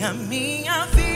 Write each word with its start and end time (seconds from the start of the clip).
A 0.00 0.14
minha 0.14 0.86
vida 0.86 1.07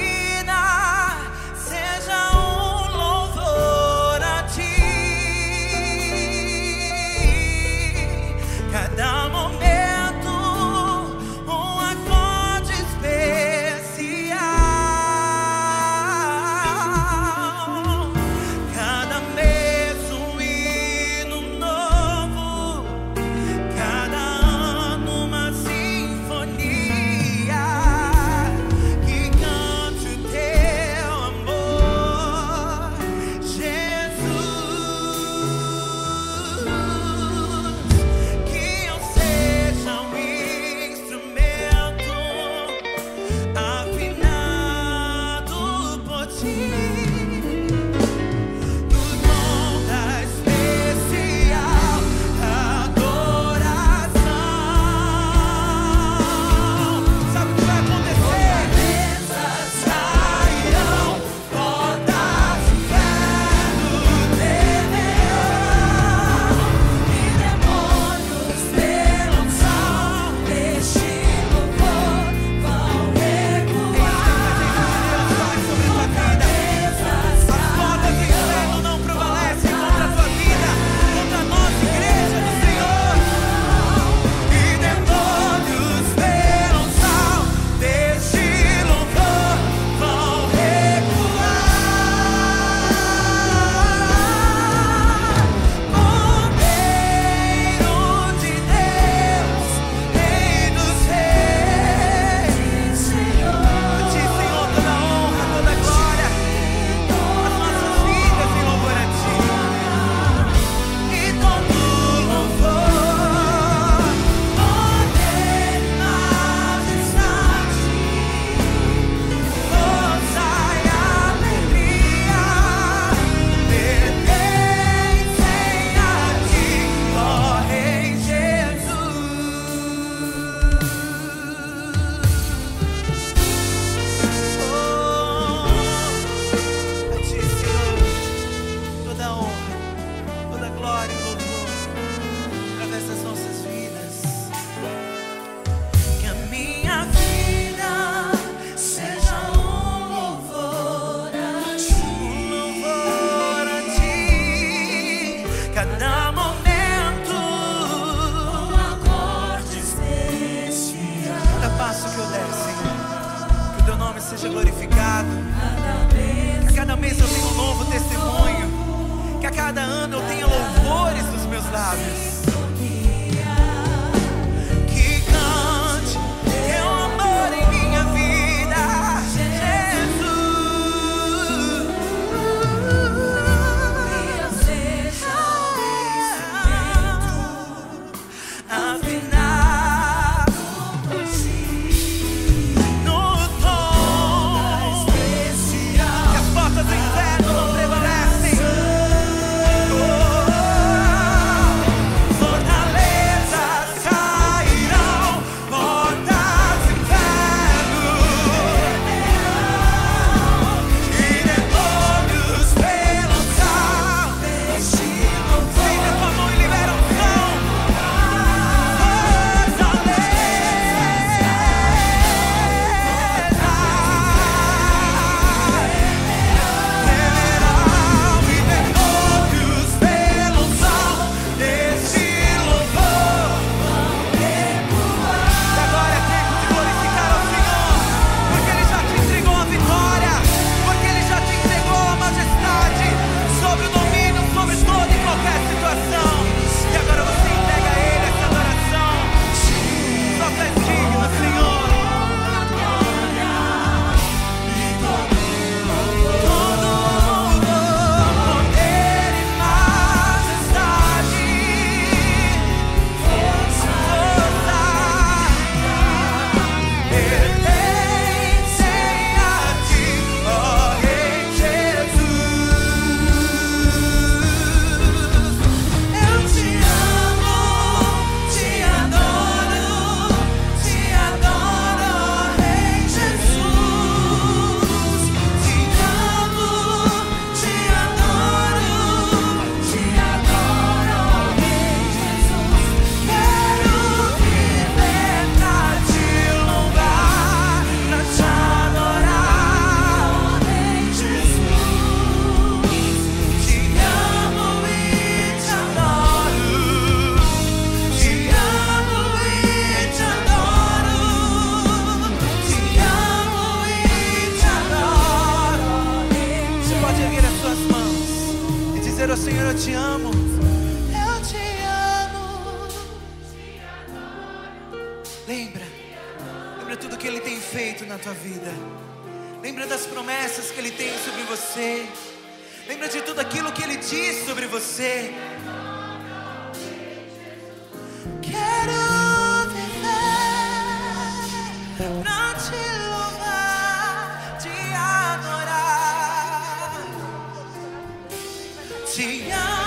Te 349.14 349.53
amo 349.53 349.81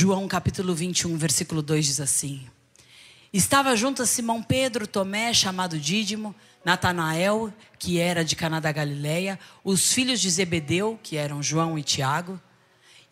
João 0.00 0.26
capítulo 0.26 0.74
21, 0.74 1.14
versículo 1.18 1.60
2 1.60 1.84
diz 1.84 2.00
assim: 2.00 2.48
Estava 3.30 3.76
junto 3.76 4.00
a 4.00 4.06
Simão 4.06 4.42
Pedro, 4.42 4.86
Tomé, 4.86 5.34
chamado 5.34 5.78
Dídimo, 5.78 6.34
Natanael, 6.64 7.52
que 7.78 7.98
era 7.98 8.24
de 8.24 8.34
Caná 8.34 8.60
da 8.60 8.72
Galileia, 8.72 9.38
os 9.62 9.92
filhos 9.92 10.18
de 10.18 10.30
Zebedeu, 10.30 10.98
que 11.02 11.18
eram 11.18 11.42
João 11.42 11.78
e 11.78 11.82
Tiago, 11.82 12.40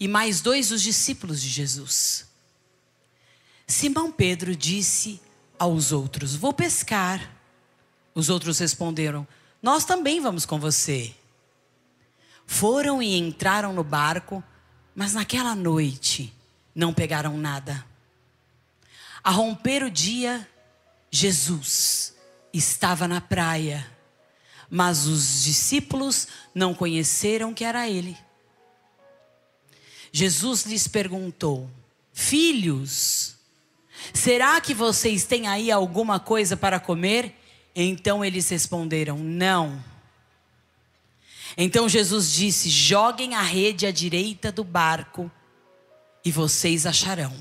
e 0.01 0.09
mais 0.09 0.41
dois 0.41 0.71
dos 0.71 0.81
discípulos 0.81 1.43
de 1.43 1.51
Jesus. 1.51 2.27
Simão 3.67 4.11
Pedro 4.11 4.57
disse 4.57 5.21
aos 5.59 5.93
outros: 5.93 6.35
Vou 6.35 6.55
pescar. 6.55 7.37
Os 8.15 8.31
outros 8.31 8.59
responderam: 8.61 9.29
Nós 9.63 9.85
também 9.85 10.23
vamos 10.23 10.47
com 10.47 10.59
você. 10.59 11.15
Foram 12.47 13.03
e 13.03 13.15
entraram 13.15 13.75
no 13.75 13.85
barco, 13.85 14.43
mas 14.95 15.13
naquela 15.13 15.55
noite 15.55 16.33
não 16.79 16.95
pegaram 16.95 17.37
nada. 17.37 17.85
A 19.25 19.33
romper 19.33 19.83
o 19.83 19.91
dia, 19.91 20.49
Jesus 21.11 22.15
estava 22.53 23.09
na 23.09 23.21
praia, 23.21 23.85
mas 24.71 25.09
os 25.09 25.43
discípulos 25.43 26.29
não 26.55 26.73
conheceram 26.73 27.53
que 27.53 27.65
era 27.65 27.91
ele. 27.91 28.17
Jesus 30.13 30.67
lhes 30.67 30.87
perguntou: 30.87 31.69
Filhos, 32.13 33.35
será 34.15 34.61
que 34.61 34.73
vocês 34.73 35.25
têm 35.25 35.49
aí 35.49 35.73
alguma 35.73 36.21
coisa 36.21 36.57
para 36.57 36.79
comer? 36.79 37.35
Então 37.75 38.25
eles 38.25 38.49
responderam: 38.49 39.19
Não. 39.19 39.83
Então 41.57 41.89
Jesus 41.89 42.33
disse: 42.33 42.71
Joguem 42.71 43.35
a 43.35 43.43
rede 43.43 43.85
à 43.85 43.91
direita 43.91 44.53
do 44.53 44.63
barco 44.63 45.29
e 46.29 46.31
vocês 46.31 46.85
acharão. 46.85 47.33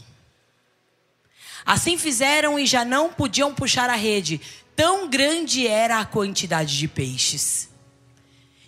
Assim 1.66 1.98
fizeram 1.98 2.58
e 2.58 2.66
já 2.66 2.86
não 2.86 3.12
podiam 3.12 3.54
puxar 3.54 3.90
a 3.90 3.96
rede, 3.96 4.40
tão 4.76 5.10
grande 5.10 5.68
era 5.68 6.00
a 6.00 6.06
quantidade 6.06 6.78
de 6.78 6.88
peixes. 6.88 7.70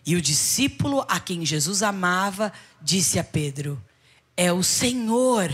E 0.05 0.17
o 0.17 0.21
discípulo 0.21 1.05
a 1.07 1.19
quem 1.19 1.45
Jesus 1.45 1.81
amava 1.81 2.51
disse 2.81 3.17
a 3.17 3.23
Pedro: 3.23 3.81
É 4.35 4.51
o 4.51 4.61
Senhor. 4.61 5.49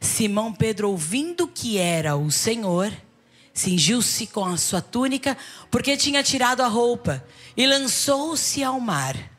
Simão 0.00 0.52
Pedro, 0.52 0.90
ouvindo 0.90 1.46
que 1.46 1.76
era 1.76 2.16
o 2.16 2.30
Senhor, 2.30 2.92
cingiu-se 3.52 4.26
com 4.26 4.44
a 4.44 4.56
sua 4.56 4.80
túnica, 4.80 5.36
porque 5.70 5.96
tinha 5.96 6.22
tirado 6.22 6.62
a 6.62 6.66
roupa, 6.68 7.24
e 7.56 7.66
lançou-se 7.66 8.64
ao 8.64 8.80
mar. 8.80 9.31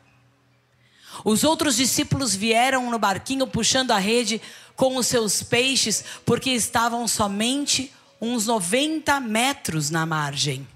Os 1.23 1.43
outros 1.43 1.75
discípulos 1.75 2.33
vieram 2.35 2.89
no 2.89 2.99
barquinho 2.99 3.47
puxando 3.47 3.91
a 3.91 3.97
rede 3.97 4.41
com 4.75 4.97
os 4.97 5.07
seus 5.07 5.43
peixes, 5.43 6.03
porque 6.25 6.49
estavam 6.49 7.07
somente 7.07 7.91
uns 8.19 8.47
90 8.47 9.19
metros 9.19 9.89
na 9.89 10.05
margem. 10.05 10.67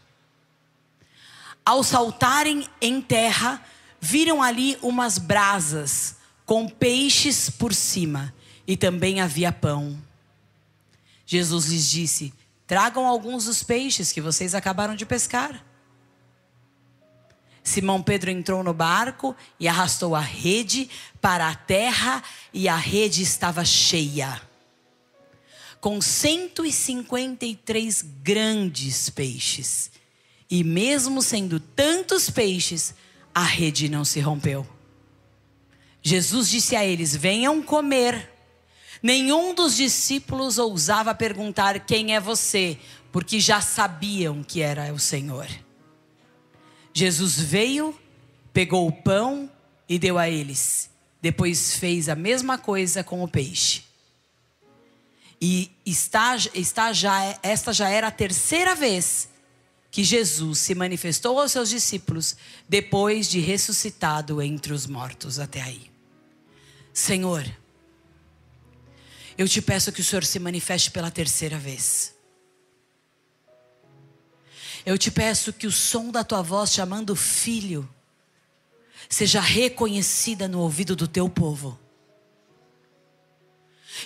Ao 1.66 1.84
saltarem 1.84 2.66
em 2.82 3.02
terra, 3.02 3.62
viram 4.00 4.42
ali 4.42 4.78
umas 4.82 5.18
brasas 5.18 6.16
com 6.46 6.68
peixes 6.68 7.50
por 7.50 7.74
cima 7.74 8.34
e 8.66 8.78
também 8.78 9.20
havia 9.20 9.52
pão. 9.52 9.98
Jesus 11.26 11.66
lhes 11.66 11.90
disse: 11.90 12.34
Tragam 12.66 13.06
alguns 13.06 13.46
dos 13.46 13.64
peixes 13.64 14.12
que 14.12 14.22
vocês 14.22 14.56
acabaram 14.56 14.96
de 14.96 15.06
pescar. 15.06 15.64
Simão 17.68 18.02
Pedro 18.02 18.32
entrou 18.32 18.64
no 18.64 18.74
barco 18.74 19.36
e 19.60 19.68
arrastou 19.68 20.16
a 20.16 20.22
rede 20.22 20.90
para 21.20 21.50
a 21.50 21.56
terra, 21.56 22.24
e 22.54 22.70
a 22.70 22.78
rede 22.78 23.22
estava 23.22 23.66
cheia, 23.66 24.42
com 25.82 26.00
153 26.00 28.02
grandes 28.24 29.10
peixes. 29.10 29.92
E 30.50 30.64
mesmo 30.64 31.22
sendo 31.22 31.60
tantos 31.60 32.30
peixes, 32.30 32.96
a 33.36 33.44
rede 33.44 33.90
não 33.90 34.06
se 34.06 34.22
rompeu. 34.22 34.66
Jesus 36.02 36.50
disse 36.50 36.74
a 36.74 36.86
eles: 36.86 37.14
Venham 37.14 37.62
comer. 37.62 38.32
Nenhum 39.04 39.54
dos 39.54 39.76
discípulos 39.76 40.58
ousava 40.58 41.14
perguntar: 41.14 41.82
Quem 41.82 42.16
é 42.16 42.20
você? 42.22 42.78
Porque 43.12 43.42
já 43.42 43.60
sabiam 43.60 44.42
que 44.42 44.62
era 44.62 44.94
o 44.94 45.00
Senhor. 45.00 45.50
Jesus 46.98 47.40
veio, 47.40 47.96
pegou 48.52 48.88
o 48.88 48.92
pão 48.92 49.48
e 49.88 50.00
deu 50.00 50.18
a 50.18 50.28
eles. 50.28 50.90
Depois 51.22 51.76
fez 51.76 52.10
a 52.10 52.16
mesma 52.16 52.58
coisa 52.58 53.04
com 53.04 53.24
o 53.24 53.28
peixe. 53.28 53.84
E 55.40 55.70
está, 55.86 56.36
está 56.56 56.92
já, 56.92 57.38
esta 57.44 57.72
já 57.72 57.88
era 57.88 58.08
a 58.08 58.12
terceira 58.12 58.74
vez 58.74 59.30
que 59.92 60.04
Jesus 60.04 60.58
se 60.58 60.74
manifestou 60.74 61.40
aos 61.40 61.52
seus 61.52 61.70
discípulos 61.70 62.36
depois 62.68 63.30
de 63.30 63.40
ressuscitado 63.42 64.42
entre 64.42 64.74
os 64.74 64.88
mortos 64.88 65.38
até 65.38 65.62
aí. 65.62 65.92
Senhor, 66.92 67.46
eu 69.38 69.48
te 69.48 69.62
peço 69.62 69.92
que 69.92 70.02
o 70.02 70.04
Senhor 70.04 70.26
se 70.26 70.40
manifeste 70.40 70.90
pela 70.90 71.12
terceira 71.12 71.60
vez. 71.60 72.17
Eu 74.88 74.98
te 74.98 75.12
peço 75.12 75.52
que 75.52 75.68
o 75.68 75.72
som 75.72 76.12
da 76.12 76.24
tua 76.24 76.42
voz 76.42 76.72
chamando 76.72 77.14
filho 77.14 77.86
seja 79.10 79.42
reconhecida 79.42 80.48
no 80.48 80.62
ouvido 80.62 80.96
do 80.96 81.10
teu 81.10 81.28
povo. 81.28 81.78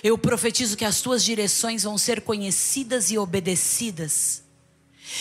Eu 0.02 0.18
profetizo 0.18 0.76
que 0.76 0.84
as 0.84 1.00
tuas 1.00 1.22
direções 1.22 1.84
vão 1.84 1.96
ser 1.96 2.22
conhecidas 2.22 3.12
e 3.12 3.16
obedecidas. 3.16 4.42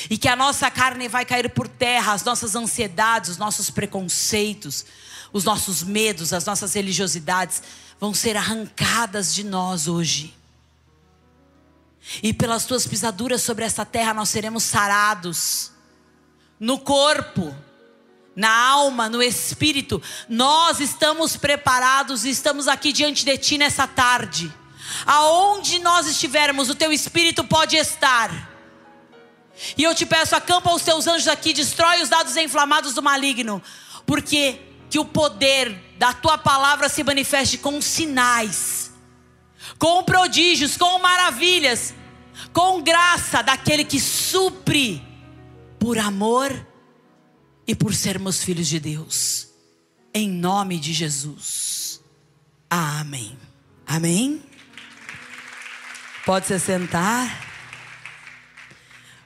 E 0.10 0.18
que 0.18 0.28
a 0.28 0.36
nossa 0.36 0.72
carne 0.72 1.08
vai 1.08 1.26
cair 1.26 1.48
por 1.52 1.68
terra, 1.68 2.14
as 2.14 2.24
nossas 2.24 2.56
ansiedades, 2.56 3.30
os 3.30 3.38
nossos 3.38 3.70
preconceitos, 3.70 4.84
os 5.32 5.44
nossos 5.44 5.84
medos, 5.84 6.34
as 6.34 6.44
nossas 6.44 6.74
religiosidades 6.74 7.62
vão 8.00 8.16
ser 8.16 8.36
arrancadas 8.36 9.32
de 9.32 9.44
nós 9.44 9.88
hoje. 9.88 10.41
E 12.22 12.34
pelas 12.34 12.66
tuas 12.66 12.88
pisaduras 12.88 13.42
sobre 13.42 13.66
essa 13.66 13.86
terra 13.86 14.14
nós 14.14 14.30
seremos 14.30 14.64
sarados. 14.64 15.72
No 16.60 16.80
corpo, 16.80 17.56
na 18.36 18.52
alma, 18.52 19.10
no 19.10 19.22
espírito. 19.22 20.02
Nós 20.28 20.80
estamos 20.80 21.36
preparados 21.36 22.26
e 22.26 22.30
estamos 22.30 22.68
aqui 22.68 22.92
diante 22.92 23.26
de 23.26 23.38
ti 23.38 23.58
nessa 23.58 23.88
tarde. 23.88 24.52
Aonde 25.06 25.80
nós 25.80 26.08
estivermos, 26.08 26.70
o 26.70 26.76
teu 26.76 26.92
espírito 26.92 27.44
pode 27.44 27.76
estar. 27.76 28.50
E 29.78 29.84
eu 29.84 29.94
te 29.94 30.06
peço, 30.06 30.36
acampa 30.36 30.74
os 30.74 30.82
teus 30.82 31.08
anjos 31.08 31.28
aqui, 31.28 31.54
destrói 31.54 32.02
os 32.02 32.10
dados 32.10 32.36
inflamados 32.36 32.94
do 32.94 33.02
maligno, 33.02 33.62
porque 34.06 34.60
que 34.90 35.00
o 35.00 35.06
poder 35.06 35.96
da 35.98 36.14
tua 36.14 36.38
palavra 36.38 36.90
se 36.90 37.04
manifeste 37.04 37.58
com 37.58 37.82
sinais, 37.82 38.91
com 39.82 40.04
prodígios, 40.04 40.78
com 40.78 41.00
maravilhas, 41.00 41.92
com 42.54 42.84
graça 42.84 43.42
daquele 43.42 43.84
que 43.84 44.00
supre 44.00 45.02
por 45.80 45.98
amor 45.98 46.68
e 47.66 47.74
por 47.74 47.96
sermos 47.96 48.44
filhos 48.44 48.68
de 48.68 48.80
Deus. 48.80 49.48
Em 50.14 50.30
nome 50.30 50.78
de 50.78 50.94
Jesus. 50.94 52.00
Amém. 52.70 53.36
Amém. 53.88 54.44
Pode 56.28 56.46
se 56.46 56.60
sentar. 56.60 57.50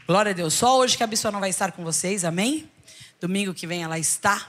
Glória 0.08 0.30
a 0.30 0.34
Deus. 0.34 0.54
Só 0.54 0.78
hoje 0.78 0.96
que 0.96 1.04
a 1.04 1.08
bispa 1.08 1.32
não 1.32 1.42
vai 1.42 1.50
estar 1.50 1.74
com 1.74 1.84
vocês, 1.84 2.24
amém? 2.24 2.72
Domingo 3.20 3.54
que 3.54 3.68
vem 3.68 3.84
ela 3.84 4.00
está. 4.00 4.48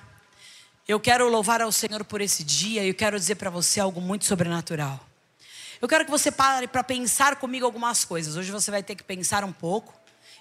Eu 0.86 1.00
quero 1.00 1.28
louvar 1.28 1.60
ao 1.60 1.72
Senhor 1.72 2.04
por 2.04 2.20
esse 2.20 2.44
dia 2.44 2.84
e 2.84 2.90
eu 2.90 2.94
quero 2.94 3.18
dizer 3.18 3.34
para 3.34 3.50
você 3.50 3.80
algo 3.80 4.00
muito 4.00 4.24
sobrenatural. 4.24 5.04
Eu 5.80 5.88
quero 5.88 6.04
que 6.04 6.10
você 6.10 6.30
pare 6.32 6.66
para 6.66 6.82
pensar 6.82 7.36
comigo 7.36 7.66
algumas 7.66 8.04
coisas. 8.04 8.36
Hoje 8.36 8.50
você 8.50 8.70
vai 8.70 8.82
ter 8.82 8.94
que 8.94 9.04
pensar 9.04 9.44
um 9.44 9.52
pouco 9.52 9.94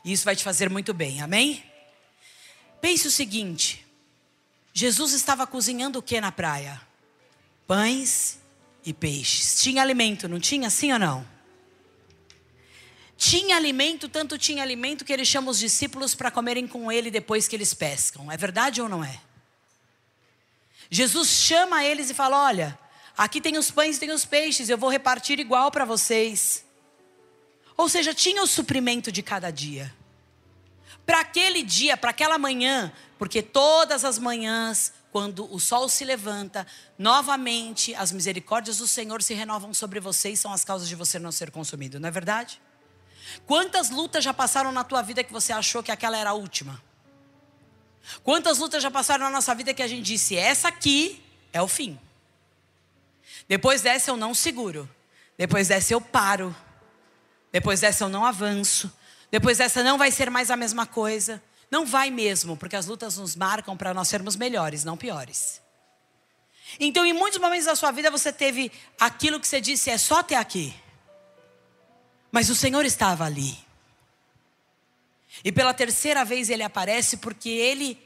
e 0.03 0.11
isso 0.11 0.23
vai 0.23 0.35
te 0.35 0.43
fazer 0.43 0.69
muito 0.69 0.93
bem, 0.93 1.21
amém? 1.21 1.63
Pense 2.79 3.07
o 3.07 3.11
seguinte: 3.11 3.85
Jesus 4.73 5.13
estava 5.13 5.45
cozinhando 5.45 5.99
o 5.99 6.01
que 6.01 6.21
na 6.21 6.31
praia? 6.31 6.81
Pães 7.67 8.39
e 8.85 8.93
peixes. 8.93 9.61
Tinha 9.61 9.81
alimento, 9.81 10.27
não 10.27 10.39
tinha? 10.39 10.69
Sim 10.69 10.93
ou 10.93 10.99
não? 10.99 11.27
Tinha 13.17 13.55
alimento, 13.55 14.09
tanto 14.09 14.37
tinha 14.37 14.61
alimento 14.61 15.05
que 15.05 15.11
ele 15.11 15.25
chama 15.25 15.49
os 15.49 15.59
discípulos 15.59 16.13
para 16.13 16.29
comerem 16.29 16.67
com 16.67 16.91
ele 16.91 17.09
depois 17.09 17.47
que 17.47 17.55
eles 17.55 17.73
pescam. 17.73 18.31
É 18.31 18.37
verdade 18.37 18.81
ou 18.81 18.89
não 18.89 19.03
é? 19.03 19.19
Jesus 20.89 21.29
chama 21.29 21.83
eles 21.83 22.09
e 22.09 22.13
fala: 22.13 22.43
Olha, 22.43 22.77
aqui 23.17 23.41
tem 23.41 23.57
os 23.57 23.71
pães 23.71 23.97
e 23.97 23.99
tem 23.99 24.11
os 24.11 24.25
peixes, 24.25 24.69
eu 24.69 24.77
vou 24.77 24.89
repartir 24.89 25.39
igual 25.39 25.71
para 25.71 25.85
vocês. 25.85 26.65
Ou 27.77 27.89
seja, 27.89 28.13
tinha 28.13 28.41
o 28.41 28.47
suprimento 28.47 29.11
de 29.11 29.21
cada 29.21 29.51
dia. 29.51 29.93
Para 31.05 31.19
aquele 31.19 31.61
dia, 31.61 31.95
para 31.95 32.09
aquela 32.09 32.37
manhã, 32.37 32.91
porque 33.17 33.41
todas 33.41 34.03
as 34.03 34.17
manhãs, 34.17 34.93
quando 35.11 35.51
o 35.53 35.59
sol 35.59 35.87
se 35.87 36.03
levanta, 36.03 36.65
novamente 36.97 37.93
as 37.95 38.11
misericórdias 38.11 38.77
do 38.77 38.87
Senhor 38.87 39.21
se 39.21 39.33
renovam 39.33 39.73
sobre 39.73 39.99
vocês, 39.99 40.39
são 40.39 40.51
as 40.51 40.63
causas 40.63 40.87
de 40.87 40.95
você 40.95 41.19
não 41.19 41.31
ser 41.31 41.51
consumido, 41.51 41.99
não 41.99 42.07
é 42.07 42.11
verdade? 42.11 42.59
Quantas 43.45 43.89
lutas 43.89 44.23
já 44.23 44.33
passaram 44.33 44.71
na 44.71 44.83
tua 44.83 45.01
vida 45.01 45.23
que 45.23 45.31
você 45.31 45.53
achou 45.53 45.83
que 45.83 45.91
aquela 45.91 46.17
era 46.17 46.31
a 46.31 46.33
última? 46.33 46.81
Quantas 48.23 48.59
lutas 48.59 48.81
já 48.81 48.91
passaram 48.91 49.25
na 49.25 49.31
nossa 49.31 49.53
vida 49.53 49.73
que 49.73 49.83
a 49.83 49.87
gente 49.87 50.03
disse, 50.03 50.35
essa 50.35 50.67
aqui 50.67 51.23
é 51.51 51.61
o 51.61 51.67
fim. 51.67 51.99
Depois 53.47 53.81
dessa 53.81 54.11
eu 54.11 54.17
não 54.17 54.33
seguro. 54.33 54.89
Depois 55.37 55.67
dessa 55.67 55.93
eu 55.93 56.01
paro. 56.01 56.55
Depois 57.51 57.81
dessa 57.81 58.03
eu 58.03 58.09
não 58.09 58.25
avanço. 58.25 58.91
Depois 59.31 59.57
dessa 59.57 59.83
não 59.83 59.97
vai 59.97 60.11
ser 60.11 60.29
mais 60.29 60.49
a 60.49 60.55
mesma 60.55 60.85
coisa. 60.85 61.41
Não 61.69 61.85
vai 61.85 62.09
mesmo, 62.09 62.55
porque 62.55 62.75
as 62.75 62.85
lutas 62.85 63.17
nos 63.17 63.35
marcam 63.35 63.75
para 63.75 63.93
nós 63.93 64.07
sermos 64.07 64.35
melhores, 64.35 64.83
não 64.83 64.95
piores. 64.95 65.61
Então, 66.79 67.05
em 67.05 67.13
muitos 67.13 67.39
momentos 67.39 67.65
da 67.65 67.75
sua 67.75 67.91
vida 67.91 68.09
você 68.11 68.31
teve 68.31 68.71
aquilo 68.99 69.39
que 69.39 69.47
você 69.47 69.61
disse 69.61 69.89
é 69.89 69.97
só 69.97 70.19
até 70.19 70.35
aqui. 70.35 70.73
Mas 72.31 72.49
o 72.49 72.55
Senhor 72.55 72.85
estava 72.85 73.25
ali. 73.25 73.57
E 75.43 75.51
pela 75.51 75.73
terceira 75.73 76.23
vez 76.23 76.49
ele 76.49 76.63
aparece 76.63 77.17
porque 77.17 77.49
ele 77.49 77.97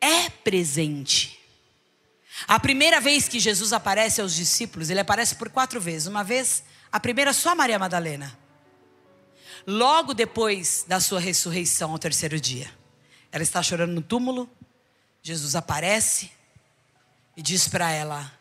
é 0.00 0.28
presente. 0.30 1.29
A 2.50 2.58
primeira 2.58 3.00
vez 3.00 3.28
que 3.28 3.38
Jesus 3.38 3.72
aparece 3.72 4.20
aos 4.20 4.34
discípulos, 4.34 4.90
ele 4.90 4.98
aparece 4.98 5.36
por 5.36 5.48
quatro 5.50 5.80
vezes. 5.80 6.08
Uma 6.08 6.24
vez, 6.24 6.64
a 6.90 6.98
primeira 6.98 7.32
só 7.32 7.54
Maria 7.54 7.78
Madalena. 7.78 8.36
Logo 9.64 10.12
depois 10.12 10.84
da 10.88 10.98
sua 10.98 11.20
ressurreição 11.20 11.92
ao 11.92 11.98
terceiro 12.00 12.40
dia. 12.40 12.68
Ela 13.30 13.44
está 13.44 13.62
chorando 13.62 13.92
no 13.92 14.02
túmulo. 14.02 14.50
Jesus 15.22 15.54
aparece 15.54 16.32
e 17.36 17.42
diz 17.42 17.68
para 17.68 17.88
ela: 17.92 18.32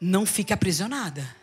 Não 0.00 0.24
fique 0.24 0.50
aprisionada. 0.50 1.36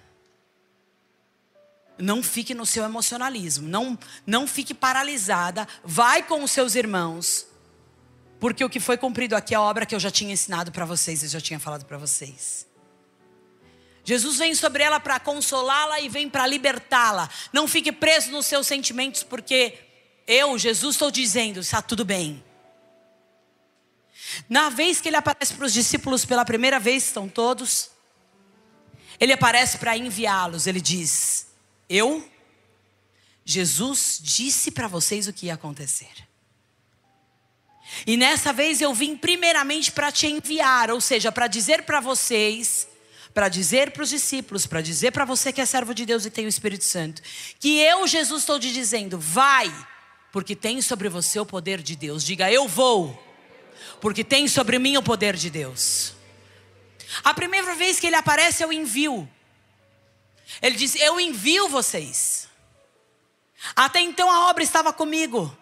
Não 1.96 2.24
fique 2.24 2.55
no 2.55 2.65
seu 2.65 2.84
emocionalismo, 2.84 3.67
não, 3.67 3.98
não 4.25 4.48
fique 4.48 4.74
paralisada, 4.74 5.67
vai 5.84 6.24
com 6.24 6.43
os 6.43 6.50
seus 6.50 6.74
irmãos, 6.74 7.46
porque 8.43 8.62
o 8.62 8.69
que 8.69 8.81
foi 8.81 8.97
cumprido 8.97 9.38
aqui 9.38 9.53
é 9.53 9.57
a 9.57 9.62
obra 9.62 9.85
que 9.85 9.95
eu 9.95 10.00
já 10.01 10.12
tinha 10.12 10.33
ensinado 10.33 10.69
para 10.69 10.83
vocês, 10.83 11.23
eu 11.23 11.29
já 11.29 11.39
tinha 11.39 11.57
falado 11.62 11.85
para 11.85 11.97
vocês. 11.97 12.67
Jesus 14.03 14.38
vem 14.38 14.53
sobre 14.53 14.83
ela 14.83 15.00
para 15.00 15.17
consolá-la 15.17 16.01
e 16.01 16.09
vem 16.09 16.29
para 16.29 16.45
libertá-la. 16.45 17.29
Não 17.53 17.69
fique 17.69 17.89
preso 17.89 18.31
nos 18.31 18.45
seus 18.45 18.67
sentimentos, 18.67 19.23
porque 19.23 19.79
eu, 20.27 20.59
Jesus, 20.59 20.95
estou 20.95 21.09
dizendo: 21.09 21.62
está 21.62 21.81
tudo 21.81 22.03
bem. 22.03 22.43
Na 24.50 24.67
vez 24.67 25.00
que 25.00 25.07
ele 25.07 25.15
aparece 25.15 25.53
para 25.53 25.65
os 25.65 25.71
discípulos 25.71 26.25
pela 26.25 26.43
primeira 26.43 26.81
vez, 26.81 27.05
estão 27.05 27.29
todos. 27.29 27.91
Ele 29.21 29.31
aparece 29.31 29.77
para 29.77 29.95
enviá-los. 29.95 30.67
Ele 30.67 30.81
diz: 30.81 31.47
eu, 31.89 32.29
Jesus 33.45 34.19
disse 34.21 34.69
para 34.69 34.89
vocês 34.89 35.29
o 35.29 35.31
que 35.31 35.45
ia 35.45 35.53
acontecer. 35.53 36.33
E 38.05 38.17
nessa 38.17 38.51
vez 38.51 38.81
eu 38.81 38.93
vim 38.93 39.15
primeiramente 39.15 39.91
para 39.91 40.12
te 40.12 40.27
enviar, 40.27 40.91
ou 40.91 41.00
seja, 41.00 41.31
para 41.31 41.47
dizer 41.47 41.83
para 41.83 42.00
vocês, 42.00 42.88
para 43.33 43.50
dizer 43.50 43.91
para 43.91 44.03
os 44.03 44.09
discípulos, 44.09 44.65
para 44.65 44.81
dizer 44.81 45.12
para 45.12 45.25
você 45.25 45.51
que 45.51 45.62
é 45.62 45.65
servo 45.65 45.93
de 45.93 46.05
Deus 46.05 46.25
e 46.25 46.29
tem 46.29 46.45
o 46.45 46.50
Espírito 46.50 46.83
Santo, 46.83 47.21
que 47.59 47.79
eu, 47.79 48.07
Jesus, 48.07 48.41
estou 48.41 48.59
te 48.59 48.71
dizendo, 48.71 49.17
vai, 49.17 49.73
porque 50.31 50.55
tem 50.55 50.81
sobre 50.81 51.09
você 51.09 51.39
o 51.39 51.45
poder 51.45 51.81
de 51.81 51.95
Deus. 51.95 52.23
Diga, 52.23 52.51
eu 52.51 52.67
vou, 52.67 53.21
porque 54.01 54.23
tem 54.23 54.47
sobre 54.47 54.79
mim 54.79 54.97
o 54.97 55.03
poder 55.03 55.35
de 55.35 55.50
Deus. 55.50 56.13
A 57.23 57.33
primeira 57.33 57.75
vez 57.75 58.00
que 58.00 58.07
ele 58.07 58.15
aparece, 58.15 58.63
eu 58.63 58.71
envio. 58.73 59.29
Ele 60.62 60.75
disse: 60.75 61.00
Eu 61.00 61.19
envio 61.19 61.67
vocês. 61.67 62.47
Até 63.75 64.01
então 64.01 64.29
a 64.31 64.50
obra 64.50 64.63
estava 64.63 64.91
comigo. 64.91 65.55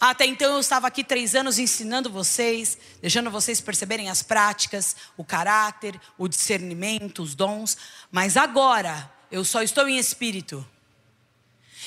Até 0.00 0.24
então 0.24 0.54
eu 0.54 0.60
estava 0.60 0.86
aqui 0.86 1.04
três 1.04 1.34
anos 1.34 1.58
ensinando 1.58 2.10
vocês, 2.10 2.78
deixando 3.02 3.30
vocês 3.30 3.60
perceberem 3.60 4.08
as 4.08 4.22
práticas, 4.22 4.96
o 5.16 5.22
caráter, 5.22 6.00
o 6.16 6.26
discernimento, 6.26 7.22
os 7.22 7.34
dons. 7.34 7.76
Mas 8.10 8.36
agora 8.36 9.12
eu 9.30 9.44
só 9.44 9.62
estou 9.62 9.86
em 9.86 9.98
espírito. 9.98 10.66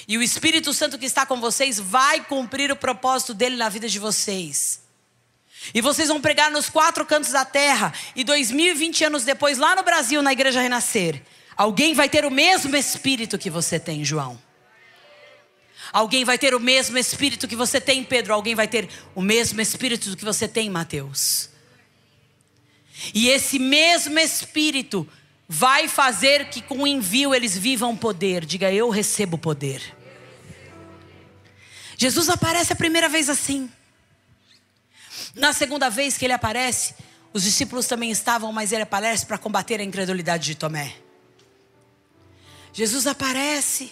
E 0.08 0.18
o 0.18 0.22
Espírito 0.22 0.74
Santo 0.74 0.98
que 1.00 1.06
está 1.06 1.26
com 1.26 1.40
vocês 1.40 1.80
vai 1.80 2.24
cumprir 2.24 2.72
o 2.72 2.76
propósito 2.76 3.34
dele 3.34 3.56
na 3.56 3.70
vida 3.70 3.90
de 3.90 4.00
vocês. 4.00 4.82
E 5.74 5.82
vocês 5.82 6.10
vão 6.10 6.22
pregar 6.22 6.52
nos 6.52 6.70
quatro 6.70 7.06
cantos 7.06 7.32
da 7.32 7.46
terra. 7.46 7.94
E 8.16 8.24
2020 8.24 9.06
anos 9.06 9.24
depois, 9.24 9.58
lá 9.58 9.76
no 9.76 9.84
Brasil, 9.84 10.22
na 10.22 10.34
Igreja 10.34 10.62
Renascer, 10.62 11.24
Alguém 11.56 11.94
vai 11.94 12.10
ter 12.10 12.26
o 12.26 12.32
mesmo 12.32 12.76
espírito 12.76 13.38
que 13.38 13.50
você 13.50 13.80
tem, 13.80 14.04
João. 14.04 14.40
Alguém 15.94 16.26
vai 16.26 16.40
ter 16.40 16.56
o 16.56 16.60
mesmo 16.60 16.98
espírito 16.98 17.48
que 17.48 17.56
você 17.56 17.80
tem, 17.80 18.04
Pedro. 18.04 18.34
Alguém 18.34 18.56
vai 18.56 18.68
ter 18.68 18.90
o 19.14 19.22
mesmo 19.22 19.62
espírito 19.62 20.18
que 20.18 20.26
você 20.26 20.48
tem, 20.48 20.68
Mateus. 20.68 21.52
E 23.14 23.30
esse 23.30 23.60
mesmo 23.60 24.18
espírito 24.18 25.08
vai 25.48 25.88
fazer 25.88 26.50
que 26.50 26.64
com 26.64 26.80
o 26.80 26.88
envio 26.88 27.36
eles 27.36 27.56
vivam 27.56 27.96
poder. 27.96 28.44
Diga, 28.44 28.72
eu 28.72 28.90
recebo 28.90 29.38
poder. 29.38 29.96
Jesus 31.96 32.28
aparece 32.28 32.74
a 32.74 32.76
primeira 32.76 33.08
vez 33.08 33.30
assim. 33.30 33.70
Na 35.36 35.54
segunda 35.54 35.92
vez 35.92 36.18
que 36.18 36.26
ele 36.26 36.34
aparece, 36.34 36.96
os 37.32 37.44
discípulos 37.44 37.86
também 37.86 38.10
estavam, 38.10 38.52
mas 38.52 38.72
ele 38.72 38.82
aparece 38.82 39.28
para 39.28 39.38
combater 39.38 39.80
a 39.80 39.84
incredulidade 39.84 40.46
de 40.46 40.56
Tomé. 40.56 40.96
Jesus 42.74 43.06
aparece. 43.06 43.92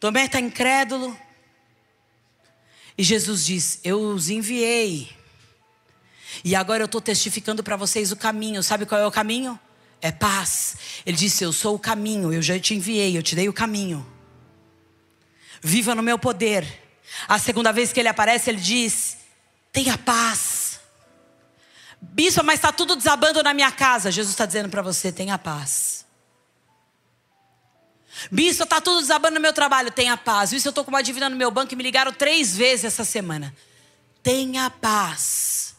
Tomé 0.00 0.26
está 0.26 0.40
incrédulo. 0.40 1.16
E 2.96 3.02
Jesus 3.02 3.46
diz: 3.46 3.80
Eu 3.84 4.00
os 4.00 4.28
enviei. 4.28 5.16
E 6.44 6.54
agora 6.54 6.82
eu 6.82 6.86
estou 6.86 7.00
testificando 7.00 7.62
para 7.62 7.76
vocês 7.76 8.12
o 8.12 8.16
caminho. 8.16 8.62
Sabe 8.62 8.86
qual 8.86 9.00
é 9.00 9.06
o 9.06 9.10
caminho? 9.10 9.58
É 10.00 10.12
paz. 10.12 10.76
Ele 11.04 11.16
disse: 11.16 11.44
Eu 11.44 11.52
sou 11.52 11.74
o 11.74 11.78
caminho. 11.78 12.32
Eu 12.32 12.42
já 12.42 12.58
te 12.58 12.74
enviei. 12.74 13.16
Eu 13.16 13.22
te 13.22 13.34
dei 13.34 13.48
o 13.48 13.52
caminho. 13.52 14.06
Viva 15.60 15.94
no 15.94 16.02
meu 16.02 16.18
poder. 16.18 16.66
A 17.26 17.38
segunda 17.38 17.72
vez 17.72 17.92
que 17.92 18.00
ele 18.00 18.08
aparece, 18.08 18.50
ele 18.50 18.60
diz: 18.60 19.18
Tenha 19.72 19.98
paz. 19.98 20.80
Bispo, 22.00 22.44
mas 22.44 22.56
está 22.56 22.72
tudo 22.72 22.94
desabando 22.94 23.42
na 23.42 23.52
minha 23.52 23.72
casa. 23.72 24.10
Jesus 24.10 24.32
está 24.32 24.46
dizendo 24.46 24.68
para 24.68 24.82
você: 24.82 25.10
Tenha 25.10 25.36
paz. 25.38 25.97
Bispo, 28.30 28.64
está 28.64 28.80
tudo 28.80 29.00
desabando 29.00 29.34
no 29.34 29.40
meu 29.40 29.52
trabalho. 29.52 29.90
Tenha 29.90 30.16
paz. 30.16 30.50
Bispo, 30.50 30.68
eu 30.68 30.70
estou 30.70 30.84
com 30.84 30.90
uma 30.90 31.02
dívida 31.02 31.28
no 31.28 31.36
meu 31.36 31.50
banco 31.50 31.72
e 31.72 31.76
me 31.76 31.82
ligaram 31.82 32.12
três 32.12 32.56
vezes 32.56 32.86
essa 32.86 33.04
semana. 33.04 33.54
Tenha 34.22 34.68
paz. 34.70 35.76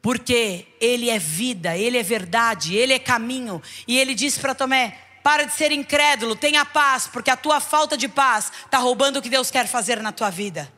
Porque 0.00 0.66
Ele 0.80 1.10
é 1.10 1.18
vida, 1.18 1.76
Ele 1.76 1.96
é 1.96 2.02
verdade, 2.02 2.74
Ele 2.74 2.92
é 2.92 2.98
caminho. 2.98 3.62
E 3.86 3.98
Ele 3.98 4.14
disse 4.14 4.40
para 4.40 4.54
Tomé: 4.54 4.98
para 5.22 5.44
de 5.44 5.52
ser 5.52 5.70
incrédulo, 5.70 6.34
tenha 6.34 6.64
paz, 6.64 7.06
porque 7.06 7.30
a 7.30 7.36
tua 7.36 7.60
falta 7.60 7.96
de 7.96 8.08
paz 8.08 8.50
está 8.64 8.78
roubando 8.78 9.18
o 9.18 9.22
que 9.22 9.30
Deus 9.30 9.50
quer 9.50 9.68
fazer 9.68 10.00
na 10.02 10.10
tua 10.10 10.30
vida. 10.30 10.72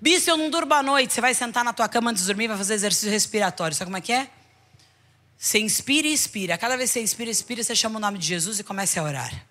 Bispo, 0.00 0.30
eu 0.30 0.36
não 0.36 0.50
durmo 0.50 0.74
à 0.74 0.82
noite. 0.82 1.14
Você 1.14 1.20
vai 1.20 1.32
sentar 1.32 1.64
na 1.64 1.72
tua 1.72 1.88
cama 1.88 2.10
antes 2.10 2.22
de 2.22 2.26
dormir, 2.26 2.48
vai 2.48 2.56
fazer 2.56 2.74
exercício 2.74 3.10
respiratório. 3.10 3.74
Sabe 3.74 3.86
como 3.88 3.96
é 3.96 4.00
que 4.00 4.12
é? 4.12 4.28
Você 5.38 5.58
inspira 5.58 6.06
e 6.06 6.12
expira. 6.12 6.56
Cada 6.56 6.76
vez 6.76 6.90
que 6.90 6.94
você 6.94 7.02
inspira 7.02 7.30
e 7.30 7.32
expira, 7.32 7.62
você 7.62 7.74
chama 7.74 7.98
o 7.98 8.00
nome 8.00 8.18
de 8.18 8.26
Jesus 8.26 8.58
e 8.58 8.64
começa 8.64 9.00
a 9.00 9.04
orar. 9.04 9.46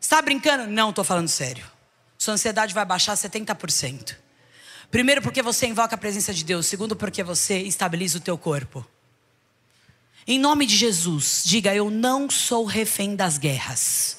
Está 0.00 0.22
brincando? 0.22 0.66
Não, 0.66 0.90
estou 0.90 1.04
falando 1.04 1.28
sério. 1.28 1.64
Sua 2.16 2.34
ansiedade 2.34 2.72
vai 2.72 2.84
baixar 2.84 3.14
70%. 3.14 4.16
Primeiro, 4.90 5.20
porque 5.20 5.42
você 5.42 5.66
invoca 5.66 5.94
a 5.94 5.98
presença 5.98 6.32
de 6.32 6.44
Deus. 6.44 6.66
Segundo, 6.66 6.96
porque 6.96 7.22
você 7.22 7.58
estabiliza 7.58 8.18
o 8.18 8.20
teu 8.20 8.38
corpo. 8.38 8.86
Em 10.26 10.38
nome 10.38 10.66
de 10.66 10.76
Jesus, 10.76 11.42
diga: 11.44 11.74
Eu 11.74 11.90
não 11.90 12.28
sou 12.28 12.64
refém 12.64 13.14
das 13.14 13.38
guerras. 13.38 14.18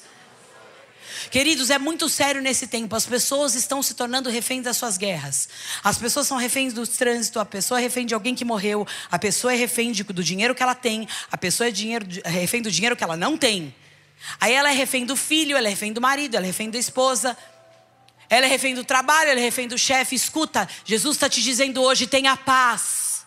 Queridos, 1.30 1.70
é 1.70 1.78
muito 1.78 2.08
sério 2.08 2.42
nesse 2.42 2.66
tempo. 2.66 2.96
As 2.96 3.06
pessoas 3.06 3.54
estão 3.54 3.80
se 3.82 3.94
tornando 3.94 4.28
reféns 4.28 4.64
das 4.64 4.76
suas 4.76 4.98
guerras. 4.98 5.48
As 5.82 5.96
pessoas 5.96 6.26
são 6.26 6.36
reféns 6.36 6.72
do 6.72 6.84
trânsito. 6.84 7.38
A 7.38 7.44
pessoa 7.44 7.78
é 7.78 7.82
refém 7.82 8.04
de 8.04 8.14
alguém 8.14 8.34
que 8.34 8.44
morreu. 8.44 8.84
A 9.08 9.16
pessoa 9.16 9.52
é 9.52 9.56
refém 9.56 9.92
do 9.92 10.24
dinheiro 10.24 10.56
que 10.56 10.62
ela 10.62 10.74
tem. 10.74 11.06
A 11.30 11.38
pessoa 11.38 11.68
é, 11.68 11.70
dinheiro, 11.70 12.04
é 12.24 12.30
refém 12.30 12.60
do 12.60 12.70
dinheiro 12.70 12.96
que 12.96 13.04
ela 13.04 13.16
não 13.16 13.36
tem. 13.36 13.72
Aí 14.40 14.52
ela 14.52 14.70
é 14.70 14.74
refém 14.74 15.06
do 15.06 15.14
filho, 15.14 15.56
ela 15.56 15.68
é 15.68 15.70
refém 15.70 15.92
do 15.92 16.00
marido, 16.00 16.36
ela 16.36 16.44
é 16.44 16.48
refém 16.48 16.68
da 16.68 16.78
esposa. 16.78 17.36
Ela 18.28 18.46
é 18.46 18.48
refém 18.48 18.74
do 18.74 18.82
trabalho, 18.82 19.30
ela 19.30 19.38
é 19.38 19.42
refém 19.42 19.68
do 19.68 19.78
chefe. 19.78 20.16
Escuta, 20.16 20.68
Jesus 20.84 21.14
está 21.14 21.28
te 21.28 21.40
dizendo 21.40 21.80
hoje: 21.80 22.08
tenha 22.08 22.36
paz. 22.36 23.24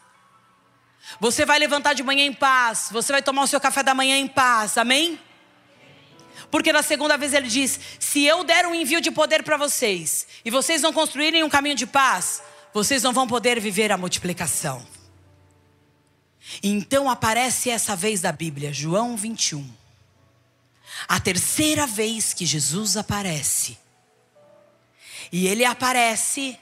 Você 1.22 1.46
vai 1.46 1.58
levantar 1.58 1.94
de 1.94 2.04
manhã 2.04 2.26
em 2.26 2.34
paz. 2.34 2.89
Você 2.92 3.13
vai 3.13 3.22
tomar 3.22 3.44
o 3.44 3.48
seu 3.48 3.62
café 3.62 3.82
da 3.82 3.94
manhã 3.94 4.18
em 4.18 4.28
paz. 4.28 4.78
Amém? 4.78 5.18
Porque 6.54 6.72
na 6.72 6.84
segunda 6.84 7.18
vez 7.18 7.34
ele 7.34 7.48
diz: 7.48 7.80
se 8.00 8.24
eu 8.24 8.44
der 8.44 8.68
um 8.68 8.76
envio 8.76 9.02
de 9.02 9.10
poder 9.10 9.42
para 9.42 9.58
vocês 9.58 10.28
e 10.46 10.52
vocês 10.52 10.84
não 10.84 10.94
construírem 10.94 11.44
um 11.44 11.50
caminho 11.50 11.76
de 11.76 11.88
paz, 11.88 12.44
vocês 12.72 13.02
não 13.02 13.12
vão 13.12 13.26
poder 13.26 13.60
viver 13.60 13.92
a 13.92 13.98
multiplicação. 13.98 14.86
Então 16.62 17.10
aparece 17.10 17.72
essa 17.72 17.96
vez 17.96 18.22
da 18.22 18.32
Bíblia, 18.32 18.72
João 18.72 19.18
21. 19.18 19.68
A 21.08 21.20
terceira 21.20 21.88
vez 21.88 22.36
que 22.36 22.46
Jesus 22.46 22.98
aparece. 22.98 23.76
E 25.32 25.48
ele 25.48 25.66
aparece 25.66 26.56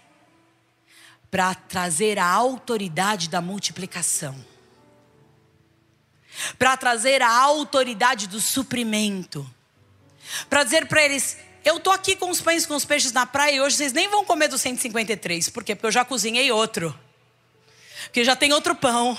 para 1.30 1.54
trazer 1.54 2.18
a 2.18 2.28
autoridade 2.28 3.28
da 3.28 3.42
multiplicação. 3.42 4.38
Para 6.58 6.78
trazer 6.78 7.22
a 7.22 7.30
autoridade 7.30 8.26
do 8.28 8.40
suprimento 8.40 9.46
para 10.50 10.64
dizer 10.64 10.88
para 10.88 11.04
eles: 11.04 11.38
eu 11.64 11.80
tô 11.80 11.92
aqui 11.92 12.16
com 12.16 12.30
os 12.30 12.42
pães 12.42 12.66
com 12.66 12.76
os 12.76 12.86
peixes 12.86 13.12
na 13.12 13.26
praia 13.26 13.56
e 13.56 13.62
hoje 13.62 13.78
vocês 13.78 13.94
nem 13.94 14.08
vão 14.08 14.26
comer 14.26 14.48
do 14.48 14.58
153. 14.58 15.50
Por 15.50 15.64
quê? 15.64 15.76
Porque 15.76 15.88
eu 15.88 15.92
já 15.92 16.04
cozinhei 16.04 16.52
outro. 16.52 16.98
Porque 18.06 18.24
já 18.24 18.36
tem 18.36 18.52
outro 18.52 18.76
pão. 18.76 19.18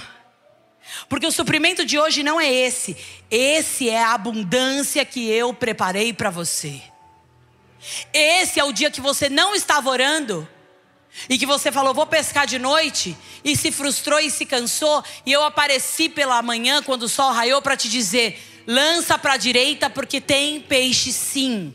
Porque 1.08 1.26
o 1.26 1.32
suprimento 1.32 1.84
de 1.84 1.98
hoje 1.98 2.22
não 2.22 2.40
é 2.40 2.52
esse. 2.52 2.96
Esse 3.30 3.88
é 3.88 4.02
a 4.02 4.14
abundância 4.14 5.04
que 5.04 5.30
eu 5.30 5.54
preparei 5.54 6.12
para 6.12 6.30
você. 6.30 6.82
Esse 8.12 8.58
é 8.58 8.64
o 8.64 8.72
dia 8.72 8.90
que 8.90 9.00
você 9.00 9.28
não 9.28 9.54
estava 9.54 9.88
orando 9.88 10.48
e 11.28 11.38
que 11.38 11.46
você 11.46 11.70
falou, 11.70 11.92
vou 11.92 12.06
pescar 12.06 12.46
de 12.46 12.58
noite, 12.58 13.16
e 13.44 13.54
se 13.54 13.70
frustrou 13.70 14.18
e 14.18 14.30
se 14.30 14.46
cansou, 14.46 15.04
e 15.26 15.32
eu 15.32 15.44
apareci 15.44 16.08
pela 16.08 16.40
manhã 16.40 16.82
quando 16.82 17.02
o 17.02 17.08
sol 17.08 17.32
raiou 17.32 17.60
para 17.60 17.76
te 17.76 17.88
dizer: 17.88 18.40
lança 18.66 19.18
para 19.18 19.34
a 19.34 19.36
direita 19.36 19.90
porque 19.90 20.20
tem 20.20 20.60
peixe 20.60 21.12
sim. 21.12 21.74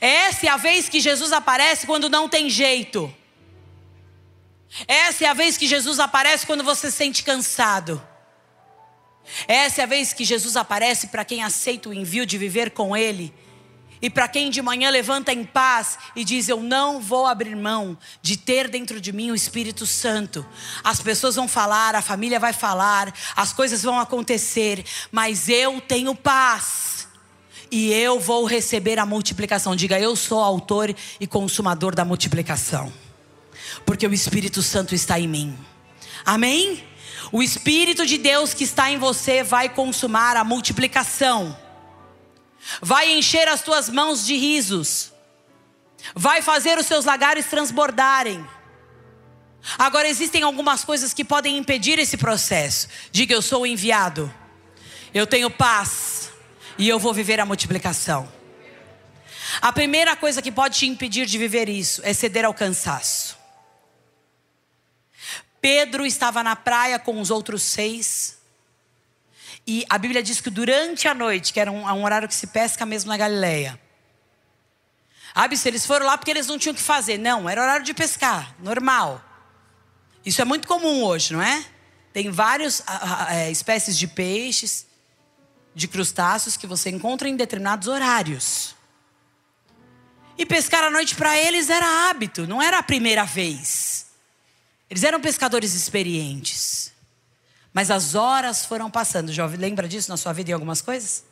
Essa 0.00 0.46
é 0.46 0.48
a 0.48 0.56
vez 0.56 0.88
que 0.88 1.00
Jesus 1.00 1.32
aparece 1.32 1.86
quando 1.86 2.08
não 2.08 2.28
tem 2.28 2.48
jeito. 2.48 3.12
Essa 4.86 5.24
é 5.24 5.28
a 5.28 5.34
vez 5.34 5.56
que 5.56 5.66
Jesus 5.66 6.00
aparece 6.00 6.46
quando 6.46 6.64
você 6.64 6.90
se 6.90 6.96
sente 6.96 7.22
cansado. 7.22 8.02
Essa 9.48 9.82
é 9.82 9.84
a 9.84 9.86
vez 9.86 10.12
que 10.12 10.24
Jesus 10.24 10.56
aparece 10.56 11.08
para 11.08 11.24
quem 11.24 11.42
aceita 11.42 11.88
o 11.88 11.94
envio 11.94 12.24
de 12.26 12.38
viver 12.38 12.70
com 12.70 12.96
Ele 12.96 13.34
e 14.00 14.10
para 14.10 14.28
quem 14.28 14.50
de 14.50 14.60
manhã 14.60 14.90
levanta 14.90 15.32
em 15.32 15.44
paz 15.44 15.98
e 16.14 16.24
diz: 16.24 16.48
Eu 16.48 16.62
não 16.62 17.00
vou 17.00 17.26
abrir 17.26 17.56
mão 17.56 17.96
de 18.20 18.36
ter 18.36 18.68
dentro 18.68 19.00
de 19.00 19.12
mim 19.12 19.30
o 19.30 19.34
Espírito 19.34 19.86
Santo. 19.86 20.44
As 20.84 21.00
pessoas 21.00 21.36
vão 21.36 21.48
falar, 21.48 21.94
a 21.94 22.02
família 22.02 22.38
vai 22.38 22.52
falar, 22.52 23.14
as 23.34 23.52
coisas 23.52 23.82
vão 23.82 23.98
acontecer, 23.98 24.84
mas 25.10 25.48
eu 25.48 25.80
tenho 25.80 26.14
paz. 26.14 27.08
E 27.70 27.92
eu 27.92 28.20
vou 28.20 28.44
receber 28.44 28.98
a 28.98 29.06
multiplicação. 29.06 29.74
Diga, 29.74 29.98
eu 29.98 30.14
sou 30.14 30.40
autor 30.40 30.94
e 31.18 31.26
consumador 31.26 31.94
da 31.94 32.04
multiplicação. 32.04 32.92
Porque 33.84 34.06
o 34.06 34.12
Espírito 34.12 34.62
Santo 34.62 34.94
está 34.94 35.18
em 35.18 35.26
mim. 35.26 35.58
Amém? 36.24 36.84
O 37.32 37.42
Espírito 37.42 38.06
de 38.06 38.18
Deus 38.18 38.54
que 38.54 38.62
está 38.62 38.90
em 38.90 38.98
você 38.98 39.42
vai 39.42 39.68
consumar 39.68 40.36
a 40.36 40.44
multiplicação 40.44 41.56
vai 42.80 43.12
encher 43.12 43.48
as 43.48 43.62
tuas 43.62 43.88
mãos 43.88 44.24
de 44.24 44.36
risos, 44.36 45.12
vai 46.14 46.42
fazer 46.42 46.78
os 46.78 46.86
seus 46.86 47.04
lagares 47.04 47.46
transbordarem. 47.46 48.46
Agora, 49.76 50.08
existem 50.08 50.42
algumas 50.42 50.84
coisas 50.84 51.12
que 51.12 51.24
podem 51.24 51.56
impedir 51.56 51.98
esse 51.98 52.16
processo. 52.16 52.88
Diga, 53.10 53.34
eu 53.34 53.42
sou 53.42 53.62
o 53.62 53.66
enviado, 53.66 54.32
eu 55.12 55.26
tenho 55.26 55.50
paz 55.50 56.30
e 56.78 56.88
eu 56.88 56.98
vou 56.98 57.12
viver 57.12 57.40
a 57.40 57.46
multiplicação. 57.46 58.32
A 59.60 59.72
primeira 59.72 60.14
coisa 60.14 60.42
que 60.42 60.52
pode 60.52 60.78
te 60.78 60.86
impedir 60.86 61.26
de 61.26 61.38
viver 61.38 61.68
isso 61.68 62.00
é 62.04 62.12
ceder 62.12 62.44
ao 62.44 62.54
cansaço. 62.54 63.36
Pedro 65.60 66.04
estava 66.06 66.42
na 66.42 66.54
praia 66.54 66.98
com 66.98 67.20
os 67.20 67.30
outros 67.30 67.62
seis. 67.62 68.35
E 69.66 69.84
a 69.90 69.98
Bíblia 69.98 70.22
diz 70.22 70.40
que 70.40 70.48
durante 70.48 71.08
a 71.08 71.14
noite, 71.14 71.52
que 71.52 71.58
era 71.58 71.72
um, 71.72 71.84
um 71.84 72.04
horário 72.04 72.28
que 72.28 72.34
se 72.34 72.46
pesca 72.46 72.86
mesmo 72.86 73.08
na 73.08 73.16
Galileia. 73.16 73.80
Ah, 75.34 75.54
se 75.54 75.68
eles 75.68 75.84
foram 75.84 76.06
lá 76.06 76.16
porque 76.16 76.30
eles 76.30 76.46
não 76.46 76.58
tinham 76.58 76.72
o 76.72 76.76
que 76.76 76.82
fazer. 76.82 77.18
Não, 77.18 77.48
era 77.48 77.60
horário 77.60 77.84
de 77.84 77.92
pescar, 77.92 78.54
normal. 78.60 79.22
Isso 80.24 80.40
é 80.40 80.44
muito 80.44 80.66
comum 80.66 81.04
hoje, 81.04 81.32
não 81.32 81.42
é? 81.42 81.64
Tem 82.12 82.30
várias 82.30 82.82
é, 83.30 83.50
espécies 83.50 83.98
de 83.98 84.06
peixes, 84.06 84.86
de 85.74 85.86
crustáceos 85.86 86.56
que 86.56 86.66
você 86.66 86.88
encontra 86.88 87.28
em 87.28 87.36
determinados 87.36 87.86
horários. 87.86 88.74
E 90.38 90.46
pescar 90.46 90.84
à 90.84 90.90
noite 90.90 91.14
para 91.14 91.36
eles 91.36 91.68
era 91.68 92.08
hábito, 92.08 92.46
não 92.46 92.62
era 92.62 92.78
a 92.78 92.82
primeira 92.82 93.24
vez. 93.24 94.06
Eles 94.88 95.02
eram 95.02 95.20
pescadores 95.20 95.74
experientes. 95.74 96.95
Mas 97.76 97.90
as 97.90 98.14
horas 98.14 98.64
foram 98.64 98.90
passando. 98.90 99.30
Já 99.30 99.44
lembra 99.44 99.86
disso 99.86 100.08
na 100.08 100.16
sua 100.16 100.32
vida 100.32 100.50
em 100.50 100.54
algumas 100.54 100.80
coisas? 100.80 101.26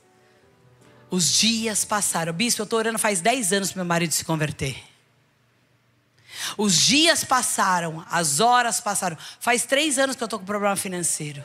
Os 1.11 1.33
dias 1.33 1.87
passaram. 1.87 2.35
Bispo, 2.35 2.61
eu 2.61 2.65
estou 2.65 2.79
orando 2.79 2.99
faz 2.99 3.23
10 3.23 3.55
anos 3.55 3.73
para 3.73 3.79
meu 3.79 3.87
marido 3.87 4.13
se 4.13 4.27
converter. 4.27 4.77
Os 6.59 6.79
dias 6.79 7.25
passaram, 7.25 8.05
as 8.11 8.41
horas 8.41 8.79
passaram. 8.79 9.17
Faz 9.41 9.65
três 9.65 9.99
anos 9.99 10.17
que 10.17 10.23
eu 10.23 10.27
estou 10.27 10.39
com 10.39 10.45
problema 10.45 10.77
financeiro. 10.77 11.43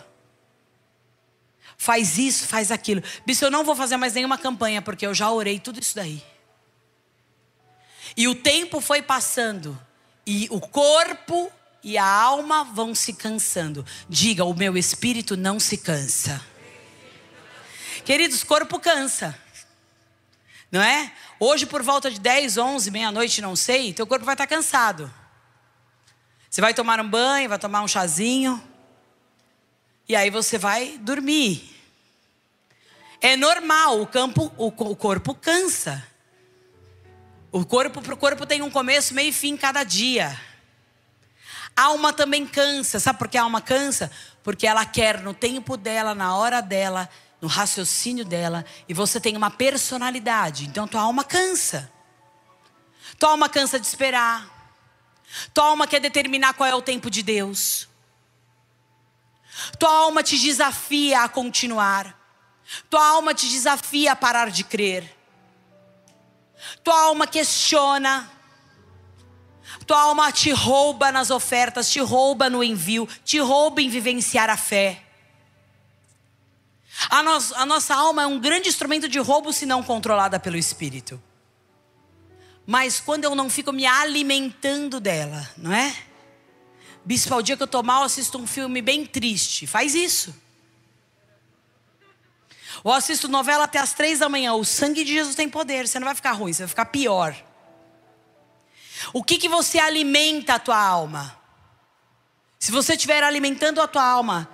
Faz 1.78 2.18
isso, 2.18 2.46
faz 2.46 2.70
aquilo. 2.70 3.02
Bispo, 3.26 3.46
eu 3.46 3.52
não 3.52 3.64
vou 3.64 3.78
fazer 3.78 3.96
mais 3.96 4.12
nenhuma 4.12 4.38
campanha, 4.38 4.82
porque 4.82 5.08
eu 5.08 5.14
já 5.14 5.32
orei 5.32 5.62
tudo 5.62 5.80
isso 5.80 5.96
daí. 5.96 6.22
E 8.18 8.28
o 8.28 8.36
tempo 8.36 8.82
foi 8.82 9.02
passando. 9.02 9.80
E 10.28 10.50
o 10.52 10.60
corpo 10.60 11.50
e 11.84 11.98
a 11.98 12.06
alma 12.06 12.64
vão 12.64 12.94
se 12.94 13.14
cansando. 13.14 13.86
Diga: 14.08 14.44
o 14.46 14.54
meu 14.54 14.78
espírito 14.78 15.38
não 15.38 15.60
se 15.60 15.78
cansa. 15.78 16.44
Queridos, 18.04 18.44
corpo 18.44 18.80
cansa. 18.80 19.38
Não 20.72 20.82
é? 20.82 21.12
Hoje, 21.40 21.66
por 21.66 21.82
volta 21.82 22.12
de 22.12 22.20
10, 22.20 22.58
11, 22.58 22.92
meia-noite, 22.92 23.42
não 23.42 23.56
sei, 23.56 23.94
teu 23.94 24.06
corpo 24.06 24.26
vai 24.26 24.36
estar 24.36 24.46
cansado. 24.46 25.12
Você 26.50 26.62
vai 26.62 26.74
tomar 26.74 27.00
um 27.00 27.10
banho, 27.10 27.50
vai 27.50 27.60
tomar 27.60 27.82
um 27.82 27.88
chazinho. 27.88 28.62
E 30.08 30.16
aí 30.16 30.30
você 30.30 30.58
vai 30.58 30.98
dormir. 30.98 31.76
É 33.22 33.36
normal, 33.36 34.02
o, 34.02 34.08
campo, 34.08 34.52
o, 34.58 34.68
o 34.68 34.96
corpo 34.96 35.36
cansa. 35.36 36.06
O 37.52 37.66
corpo 37.66 38.00
o 38.00 38.18
corpo 38.18 38.46
tem 38.46 38.62
um 38.62 38.70
começo, 38.70 39.14
meio 39.14 39.30
e 39.30 39.34
fim 39.34 39.58
cada 39.58 39.84
dia. 39.84 40.40
A 41.80 41.84
alma 41.84 42.12
também 42.12 42.46
cansa. 42.46 43.00
Sabe 43.00 43.18
por 43.18 43.30
que 43.30 43.38
a 43.38 43.44
alma 43.44 43.62
cansa? 43.62 44.12
Porque 44.44 44.68
ela 44.68 44.86
quer 44.86 45.22
no 45.22 45.34
tempo 45.34 45.78
dela, 45.78 46.14
na 46.14 46.36
hora 46.36 46.62
dela, 46.62 47.10
no 47.40 47.48
raciocínio 47.48 48.26
dela, 48.26 48.66
e 48.90 48.94
você 48.94 49.18
tem 49.18 49.38
uma 49.38 49.50
personalidade. 49.50 50.66
Então 50.66 50.86
tua 50.86 51.00
alma 51.00 51.24
cansa. 51.24 51.90
Tua 53.18 53.30
alma 53.30 53.48
cansa 53.48 53.80
de 53.80 53.88
esperar. 53.88 54.46
Tua 55.54 55.68
alma 55.68 55.88
quer 55.88 56.02
determinar 56.02 56.54
qual 56.54 56.68
é 56.68 56.76
o 56.76 56.82
tempo 56.82 57.10
de 57.10 57.24
Deus. 57.24 57.88
Tua 59.80 59.90
alma 59.90 60.22
te 60.22 60.38
desafia 60.38 61.22
a 61.22 61.30
continuar. 61.30 62.14
Tua 62.90 63.08
alma 63.08 63.34
te 63.34 63.48
desafia 63.48 64.12
a 64.12 64.16
parar 64.18 64.52
de 64.52 64.66
crer. 64.66 65.18
Tua 66.84 67.04
alma 67.04 67.26
questiona. 67.26 68.30
Tua 69.86 70.02
alma 70.02 70.32
te 70.32 70.52
rouba 70.52 71.12
nas 71.12 71.30
ofertas, 71.30 71.92
te 71.92 72.00
rouba 72.00 72.50
no 72.50 72.64
envio, 72.64 73.08
te 73.24 73.40
rouba 73.40 73.82
em 73.82 73.90
vivenciar 73.90 74.50
a 74.50 74.58
fé. 74.58 75.04
A, 77.10 77.20
a 77.20 77.66
nossa 77.66 77.96
alma 77.96 78.24
é 78.24 78.28
um 78.28 78.40
grande 78.40 78.68
instrumento 78.68 79.08
de 79.08 79.20
roubo 79.20 79.54
se 79.54 79.66
não 79.66 79.82
controlada 79.82 80.40
pelo 80.40 80.58
Espírito. 80.58 81.22
Mas 82.66 83.00
quando 83.00 83.24
eu 83.24 83.36
não 83.36 83.50
fico 83.50 83.72
me 83.72 83.86
alimentando 83.86 85.00
dela, 85.00 85.50
não 85.58 85.74
é? 85.74 85.96
Bispo, 87.06 87.34
ao 87.34 87.42
dia 87.42 87.58
que 87.58 87.64
eu 87.64 87.68
tô 87.68 87.82
mal, 87.82 88.04
assisto 88.04 88.38
um 88.38 88.46
filme 88.46 88.82
bem 88.82 89.06
triste. 89.06 89.66
Faz 89.66 89.96
isso. 89.96 90.36
Ou 92.84 92.94
assisto 92.94 93.28
novela 93.28 93.64
até 93.64 93.80
as 93.80 93.94
três 93.94 94.20
da 94.20 94.30
manhã. 94.30 94.54
O 94.54 94.64
sangue 94.64 95.04
de 95.04 95.14
Jesus 95.14 95.36
tem 95.36 95.50
poder. 95.50 95.88
Você 95.88 96.00
não 96.00 96.06
vai 96.06 96.16
ficar 96.16 96.34
ruim, 96.34 96.54
você 96.54 96.64
vai 96.64 96.70
ficar 96.70 96.86
pior. 96.86 97.36
O 99.14 99.24
que, 99.24 99.38
que 99.38 99.50
você 99.50 99.80
alimenta 99.80 100.56
a 100.56 100.60
tua 100.60 100.82
alma? 100.82 101.38
Se 102.60 102.72
você 102.72 102.94
estiver 102.94 103.24
alimentando 103.24 103.82
a 103.82 103.88
tua 103.88 104.04
alma 104.04 104.50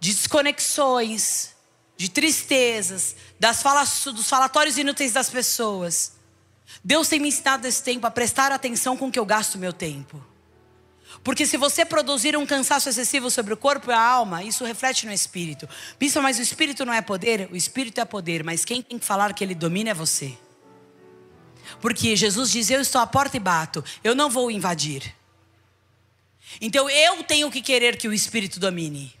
de 0.00 0.12
desconexões, 0.12 1.50
de 1.96 2.08
tristezas, 2.08 3.16
das 3.38 3.62
fala, 3.62 3.84
dos 3.84 4.28
falatórios 4.28 4.78
inúteis 4.78 5.12
das 5.12 5.30
pessoas, 5.30 6.12
Deus 6.82 7.08
tem 7.08 7.20
me 7.20 7.28
ensinado 7.28 7.66
esse 7.66 7.82
tempo 7.82 8.06
a 8.06 8.10
prestar 8.10 8.52
atenção 8.52 8.96
com 8.96 9.10
que 9.10 9.18
eu 9.18 9.26
gasto 9.26 9.58
meu 9.58 9.72
tempo. 9.72 10.24
Porque 11.24 11.46
se 11.46 11.56
você 11.56 11.84
produzir 11.84 12.36
um 12.36 12.46
cansaço 12.46 12.88
excessivo 12.88 13.30
sobre 13.30 13.54
o 13.54 13.56
corpo 13.56 13.90
e 13.90 13.94
a 13.94 14.00
alma, 14.00 14.42
isso 14.42 14.64
reflete 14.64 15.06
no 15.06 15.12
espírito. 15.12 15.68
Bispo, 15.98 16.20
mas 16.22 16.38
o 16.38 16.42
espírito 16.42 16.84
não 16.84 16.92
é 16.92 17.00
poder? 17.00 17.48
O 17.50 17.56
espírito 17.56 18.00
é 18.00 18.04
poder, 18.04 18.44
mas 18.44 18.64
quem 18.64 18.82
tem 18.82 18.98
que 18.98 19.04
falar 19.04 19.32
que 19.32 19.42
ele 19.42 19.54
domina 19.54 19.90
é 19.90 19.94
você. 19.94 20.36
Porque 21.80 22.16
Jesus 22.16 22.50
diz: 22.50 22.70
Eu 22.70 22.80
estou 22.80 23.00
à 23.00 23.06
porta 23.06 23.36
e 23.36 23.40
bato, 23.40 23.84
eu 24.02 24.14
não 24.14 24.30
vou 24.30 24.50
invadir. 24.50 25.14
Então 26.60 26.88
eu 26.88 27.22
tenho 27.22 27.50
que 27.50 27.60
querer 27.60 27.96
que 27.96 28.08
o 28.08 28.12
espírito 28.12 28.58
domine. 28.58 29.14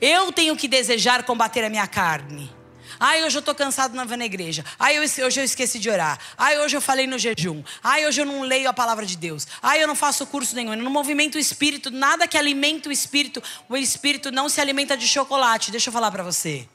Eu 0.00 0.30
tenho 0.30 0.56
que 0.56 0.68
desejar 0.68 1.24
combater 1.24 1.64
a 1.64 1.70
minha 1.70 1.86
carne. 1.86 2.52
Ai, 2.98 3.24
hoje 3.24 3.36
eu 3.36 3.40
estou 3.40 3.54
cansado 3.54 3.94
não 3.94 4.04
na 4.04 4.24
igreja. 4.26 4.62
Ai, 4.78 4.98
hoje 5.00 5.40
eu 5.40 5.44
esqueci 5.44 5.78
de 5.78 5.88
orar. 5.88 6.18
Ai, 6.36 6.58
hoje 6.58 6.76
eu 6.76 6.82
falei 6.82 7.06
no 7.06 7.18
jejum. 7.18 7.62
Ai, 7.82 8.06
hoje 8.06 8.20
eu 8.20 8.26
não 8.26 8.42
leio 8.42 8.68
a 8.68 8.74
palavra 8.74 9.06
de 9.06 9.16
Deus. 9.16 9.46
Ai, 9.62 9.82
eu 9.82 9.88
não 9.88 9.94
faço 9.94 10.26
curso 10.26 10.54
nenhum. 10.54 10.76
No 10.76 10.90
movimento 10.90 11.38
espírito, 11.38 11.90
nada 11.90 12.28
que 12.28 12.36
alimenta 12.36 12.90
o 12.90 12.92
espírito. 12.92 13.42
O 13.70 13.76
espírito 13.76 14.30
não 14.30 14.50
se 14.50 14.60
alimenta 14.60 14.98
de 14.98 15.08
chocolate. 15.08 15.70
Deixa 15.70 15.88
eu 15.88 15.92
falar 15.92 16.10
para 16.10 16.22
você. 16.22 16.68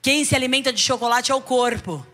Quem 0.00 0.24
se 0.24 0.36
alimenta 0.36 0.72
de 0.72 0.80
chocolate 0.80 1.32
é 1.32 1.34
o 1.34 1.40
corpo. 1.40 2.06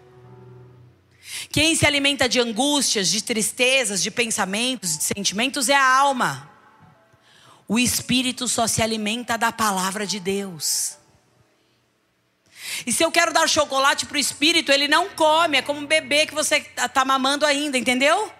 Quem 1.52 1.74
se 1.74 1.86
alimenta 1.86 2.26
de 2.26 2.40
angústias, 2.40 3.08
de 3.08 3.22
tristezas, 3.22 4.02
de 4.02 4.10
pensamentos, 4.10 4.96
de 4.96 5.04
sentimentos 5.04 5.68
é 5.68 5.76
a 5.76 5.98
alma. 5.98 6.50
O 7.68 7.78
espírito 7.78 8.48
só 8.48 8.66
se 8.66 8.80
alimenta 8.80 9.36
da 9.36 9.52
palavra 9.52 10.06
de 10.06 10.18
Deus. 10.18 10.96
E 12.86 12.92
se 12.92 13.04
eu 13.04 13.12
quero 13.12 13.34
dar 13.34 13.46
chocolate 13.46 14.06
para 14.06 14.16
o 14.16 14.20
espírito, 14.20 14.72
ele 14.72 14.88
não 14.88 15.10
come. 15.10 15.58
É 15.58 15.62
como 15.62 15.78
um 15.78 15.86
bebê 15.86 16.26
que 16.26 16.34
você 16.34 16.56
está 16.56 17.04
mamando 17.04 17.44
ainda, 17.44 17.76
entendeu? 17.76 18.32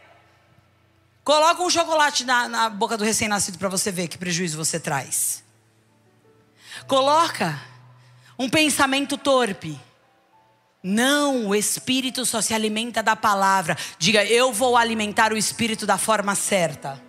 Coloca 1.23 1.63
um 1.63 1.69
chocolate 1.69 2.25
na, 2.25 2.49
na 2.49 2.71
boca 2.71 2.97
do 2.97 3.05
recém-nascido 3.05 3.59
para 3.59 3.69
você 3.69 3.93
ver 3.93 4.09
que 4.09 4.17
prejuízo 4.17 4.57
você 4.57 4.81
traz. 4.81 5.45
Coloca 6.87 7.61
um 8.39 8.49
pensamento 8.49 9.19
torpe. 9.19 9.79
Não, 10.83 11.49
o 11.49 11.55
espírito 11.55 12.27
só 12.27 12.41
se 12.41 12.53
alimenta 12.53 13.03
da 13.03 13.15
palavra. 13.15 13.77
Diga, 13.99 14.25
eu 14.25 14.53
vou 14.53 14.77
alimentar 14.77 15.33
o 15.33 15.37
espírito 15.37 15.87
da 15.87 15.97
forma 15.97 16.35
certa. 16.35 17.01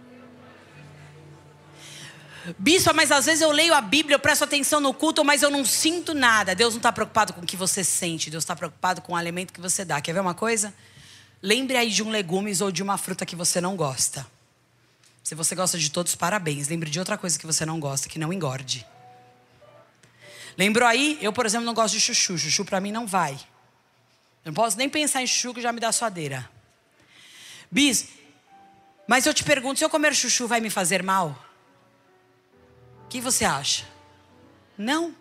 Bispo, 2.60 2.94
mas 2.94 3.10
às 3.12 3.26
vezes 3.26 3.42
eu 3.42 3.52
leio 3.52 3.74
a 3.74 3.82
Bíblia, 3.82 4.16
eu 4.16 4.20
presto 4.20 4.44
atenção 4.44 4.82
no 4.82 4.94
culto, 4.94 5.24
mas 5.24 5.42
eu 5.42 5.50
não 5.50 5.64
sinto 5.64 6.14
nada. 6.14 6.54
Deus 6.54 6.74
não 6.74 6.80
está 6.80 6.92
preocupado 6.92 7.34
com 7.34 7.42
o 7.42 7.46
que 7.46 7.56
você 7.56 7.84
sente, 7.84 8.30
Deus 8.30 8.44
está 8.44 8.56
preocupado 8.56 9.02
com 9.02 9.14
o 9.14 9.16
alimento 9.16 9.54
que 9.54 9.62
você 9.62 9.86
dá. 9.86 10.02
Quer 10.02 10.14
ver 10.14 10.20
uma 10.20 10.34
coisa? 10.34 10.74
Lembre 11.42 11.78
aí 11.78 11.90
de 11.90 12.04
um 12.04 12.10
legumes 12.10 12.62
ou 12.62 12.72
de 12.72 12.84
uma 12.84 12.98
fruta 12.98 13.26
que 13.26 13.36
você 13.36 13.60
não 13.60 13.76
gosta. 13.76 14.28
Se 15.24 15.34
você 15.36 15.56
gosta 15.56 15.78
de 15.80 15.90
todos, 15.90 16.16
parabéns. 16.16 16.68
Lembre 16.68 16.90
de 16.90 17.00
outra 17.00 17.18
coisa 17.18 17.40
que 17.40 17.46
você 17.46 17.66
não 17.66 17.80
gosta, 17.80 18.10
que 18.10 18.20
não 18.20 18.32
engorde. 18.32 18.86
Lembrou 20.58 20.88
aí? 20.88 21.18
Eu, 21.22 21.32
por 21.32 21.46
exemplo, 21.46 21.66
não 21.66 21.74
gosto 21.74 21.94
de 21.94 22.02
chuchu. 22.02 22.38
Chuchu 22.38 22.66
para 22.66 22.80
mim 22.82 22.92
não 22.92 23.08
vai. 23.08 23.40
Não 24.44 24.54
posso 24.54 24.78
nem 24.78 24.90
pensar 24.90 25.22
em 25.22 25.28
chuchu 25.28 25.54
que 25.54 25.62
já 25.62 25.72
me 25.72 25.80
dá 25.80 25.92
suadeira. 25.92 26.50
Bis, 27.72 28.10
mas 29.08 29.26
eu 29.26 29.34
te 29.34 29.44
pergunto, 29.44 29.80
se 29.80 29.86
eu 29.86 29.90
comer 29.90 30.14
chuchu 30.16 30.48
vai 30.48 30.60
me 30.60 30.70
fazer 30.70 31.02
mal? 31.02 31.44
que 33.14 33.22
você 33.22 33.46
acha? 33.46 33.86
Não. 34.76 35.14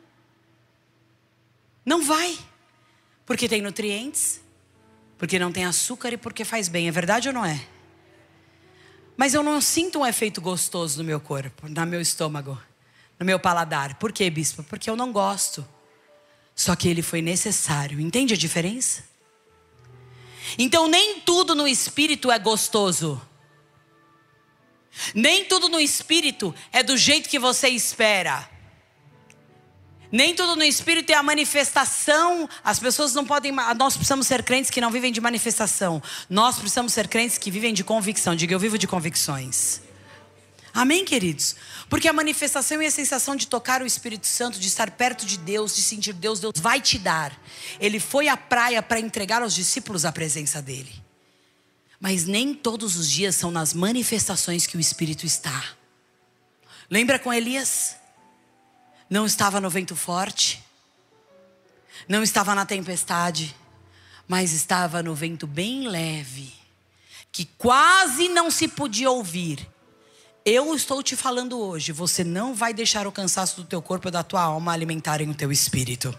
Não 1.84 2.02
vai. 2.02 2.38
Porque 3.26 3.46
tem 3.46 3.60
nutrientes, 3.60 4.40
porque 5.18 5.38
não 5.38 5.52
tem 5.52 5.66
açúcar 5.66 6.14
e 6.14 6.16
porque 6.16 6.42
faz 6.42 6.68
bem. 6.68 6.88
É 6.88 6.90
verdade 6.90 7.28
ou 7.28 7.34
não 7.34 7.44
é? 7.44 7.62
Mas 9.14 9.34
eu 9.34 9.42
não 9.42 9.60
sinto 9.60 9.98
um 10.00 10.06
efeito 10.06 10.40
gostoso 10.40 10.96
no 10.98 11.04
meu 11.04 11.20
corpo, 11.20 11.68
no 11.68 11.86
meu 11.86 12.00
estômago, 12.00 12.58
no 13.18 13.26
meu 13.26 13.38
paladar. 13.38 13.96
Por 13.96 14.10
quê, 14.10 14.30
bispo? 14.30 14.62
Porque 14.62 14.88
eu 14.88 14.96
não 14.96 15.12
gosto. 15.12 15.62
Só 16.56 16.74
que 16.74 16.88
ele 16.88 17.02
foi 17.02 17.20
necessário. 17.20 18.00
Entende 18.00 18.32
a 18.32 18.38
diferença? 18.38 19.04
Então, 20.58 20.88
nem 20.88 21.20
tudo 21.20 21.54
no 21.54 21.66
espírito 21.66 22.30
é 22.30 22.38
gostoso. 22.38 23.20
Nem 25.14 25.44
tudo 25.44 25.68
no 25.68 25.80
espírito 25.80 26.54
é 26.72 26.82
do 26.82 26.96
jeito 26.96 27.28
que 27.28 27.38
você 27.38 27.68
espera. 27.68 28.48
Nem 30.10 30.34
tudo 30.34 30.56
no 30.56 30.62
espírito 30.62 31.10
é 31.10 31.14
a 31.14 31.22
manifestação. 31.22 32.46
As 32.62 32.78
pessoas 32.78 33.14
não 33.14 33.24
podem. 33.24 33.50
Nós 33.78 33.94
precisamos 33.94 34.26
ser 34.26 34.42
crentes 34.42 34.70
que 34.70 34.80
não 34.80 34.90
vivem 34.90 35.10
de 35.10 35.22
manifestação. 35.22 36.02
Nós 36.28 36.56
precisamos 36.56 36.92
ser 36.92 37.08
crentes 37.08 37.38
que 37.38 37.50
vivem 37.50 37.72
de 37.72 37.82
convicção. 37.82 38.36
Diga, 38.36 38.52
eu 38.52 38.58
vivo 38.58 38.76
de 38.76 38.86
convicções. 38.86 39.80
Amém, 40.74 41.04
queridos? 41.04 41.56
Porque 41.92 42.08
a 42.08 42.12
manifestação 42.14 42.80
e 42.80 42.86
a 42.86 42.90
sensação 42.90 43.36
de 43.36 43.46
tocar 43.46 43.82
o 43.82 43.86
Espírito 43.86 44.26
Santo, 44.26 44.58
de 44.58 44.66
estar 44.66 44.90
perto 44.92 45.26
de 45.26 45.36
Deus, 45.36 45.76
de 45.76 45.82
sentir 45.82 46.14
Deus, 46.14 46.40
Deus 46.40 46.54
vai 46.56 46.80
te 46.80 46.98
dar. 46.98 47.38
Ele 47.78 48.00
foi 48.00 48.28
à 48.28 48.36
praia 48.36 48.82
para 48.82 48.98
entregar 48.98 49.42
aos 49.42 49.54
discípulos 49.54 50.06
a 50.06 50.10
presença 50.10 50.62
dele. 50.62 50.90
Mas 52.00 52.24
nem 52.24 52.54
todos 52.54 52.96
os 52.96 53.10
dias 53.10 53.36
são 53.36 53.50
nas 53.50 53.74
manifestações 53.74 54.66
que 54.66 54.74
o 54.74 54.80
Espírito 54.80 55.26
está. 55.26 55.62
Lembra 56.88 57.18
com 57.18 57.30
Elias? 57.30 57.94
Não 59.10 59.26
estava 59.26 59.60
no 59.60 59.68
vento 59.68 59.94
forte, 59.94 60.64
não 62.08 62.22
estava 62.22 62.54
na 62.54 62.64
tempestade, 62.64 63.54
mas 64.26 64.54
estava 64.54 65.02
no 65.02 65.14
vento 65.14 65.46
bem 65.46 65.86
leve, 65.86 66.54
que 67.30 67.44
quase 67.58 68.30
não 68.30 68.50
se 68.50 68.66
podia 68.66 69.10
ouvir. 69.10 69.70
Eu 70.44 70.74
estou 70.74 71.02
te 71.02 71.14
falando 71.14 71.60
hoje, 71.60 71.92
você 71.92 72.24
não 72.24 72.52
vai 72.52 72.74
deixar 72.74 73.06
o 73.06 73.12
cansaço 73.12 73.60
do 73.60 73.64
teu 73.66 73.80
corpo 73.80 74.08
e 74.08 74.10
da 74.10 74.24
tua 74.24 74.42
alma 74.42 74.72
alimentarem 74.72 75.30
o 75.30 75.34
teu 75.34 75.52
espírito. 75.52 76.18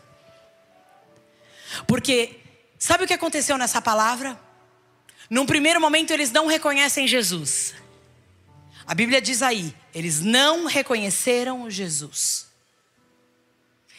Porque 1.86 2.40
sabe 2.80 3.04
o 3.04 3.08
que 3.08 3.14
aconteceu 3.14 3.58
nessa 3.58 3.82
palavra? 3.82 4.40
Num 5.30 5.46
primeiro 5.46 5.82
momento, 5.82 6.12
eles 6.12 6.32
não 6.32 6.48
reconhecem 6.48 7.06
Jesus. 7.06 7.74
A 8.86 8.94
Bíblia 8.94 9.22
diz 9.22 9.42
aí: 9.42 9.76
eles 9.94 10.22
não 10.22 10.68
reconheceram 10.68 11.70
Jesus. 11.70 12.48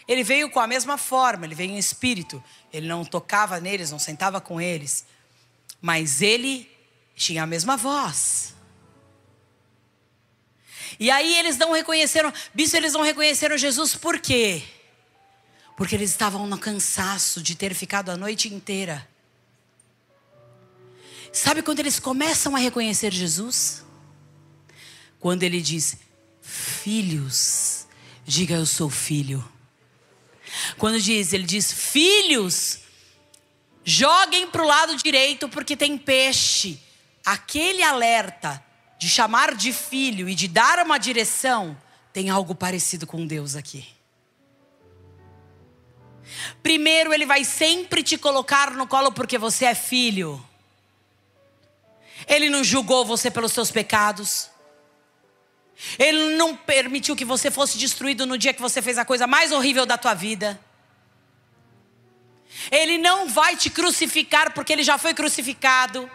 Ele 0.07 0.23
veio 0.23 0.51
com 0.51 0.61
a 0.61 0.67
mesma 0.67 0.97
forma, 0.97 1.45
ele 1.45 1.55
veio 1.55 1.71
em 1.71 1.79
espírito. 1.79 2.43
Ele 2.73 2.87
não 2.87 3.05
tocava 3.05 3.61
neles, 3.61 3.91
não 3.91 3.99
sentava 3.99 4.41
com 4.41 4.61
eles. 4.61 5.05
Mas 5.81 6.23
ele 6.23 6.71
tinha 7.15 7.43
a 7.43 7.47
mesma 7.47 7.77
voz. 7.77 8.54
E 10.99 11.11
aí 11.11 11.37
eles 11.37 11.57
não 11.57 11.73
reconheceram, 11.73 12.33
bispo, 12.53 12.77
eles 12.77 12.93
não 12.93 13.03
reconheceram 13.03 13.57
Jesus 13.57 13.95
por 13.95 14.19
quê? 14.19 14.63
Porque 15.77 15.95
eles 15.95 16.11
estavam 16.11 16.47
no 16.47 16.59
cansaço 16.59 17.43
de 17.43 17.55
ter 17.55 17.75
ficado 17.75 18.11
a 18.11 18.17
noite 18.17 18.53
inteira. 18.53 19.09
Sabe 21.33 21.63
quando 21.63 21.81
eles 21.81 21.99
começam 21.99 22.55
a 22.55 22.59
reconhecer 22.59 23.13
Jesus? 23.13 23.85
Quando 25.19 25.43
ele 25.43 25.61
diz: 25.61 25.97
Filhos, 26.41 27.87
diga 28.25 28.55
eu 28.55 28.65
sou 28.65 28.89
filho. 28.89 29.45
Quando 30.79 31.01
diz, 31.01 31.33
ele 31.33 31.43
diz: 31.43 31.73
Filhos, 31.73 32.79
joguem 33.83 34.47
para 34.47 34.63
o 34.63 34.67
lado 34.67 34.97
direito 34.97 35.49
porque 35.49 35.77
tem 35.77 35.99
peixe. 35.99 36.79
Aquele 37.25 37.83
alerta 37.83 38.64
de 39.05 39.11
chamar 39.11 39.55
de 39.55 39.71
filho 39.71 40.31
e 40.31 40.35
de 40.35 40.49
dar 40.49 40.79
uma 40.79 40.97
direção 40.97 41.77
tem 42.11 42.31
algo 42.31 42.55
parecido 42.55 43.07
com 43.07 43.27
Deus 43.27 43.55
aqui. 43.55 43.87
Primeiro, 46.63 47.13
Ele 47.13 47.27
vai 47.27 47.45
sempre 47.45 48.03
te 48.03 48.17
colocar 48.17 48.71
no 48.71 48.87
colo 48.87 49.13
porque 49.13 49.37
você 49.37 49.67
é 49.67 49.75
filho. 49.75 50.43
Ele 52.27 52.49
não 52.49 52.65
julgou 52.65 53.05
você 53.05 53.31
pelos 53.31 53.53
seus 53.53 53.71
pecados. 53.71 54.49
Ele 55.99 56.35
não 56.37 56.57
permitiu 56.57 57.15
que 57.15 57.27
você 57.27 57.51
fosse 57.51 57.77
destruído 57.77 58.25
no 58.25 58.39
dia 58.39 58.55
que 58.55 58.63
você 58.63 58.81
fez 58.81 58.97
a 58.97 59.05
coisa 59.05 59.27
mais 59.27 59.53
horrível 59.53 59.85
da 59.85 59.99
tua 59.99 60.15
vida. 60.15 60.59
Ele 62.71 62.97
não 62.97 63.29
vai 63.29 63.55
te 63.55 63.69
crucificar 63.69 64.55
porque 64.55 64.73
ele 64.73 64.83
já 64.83 64.97
foi 64.97 65.13
crucificado. 65.13 66.11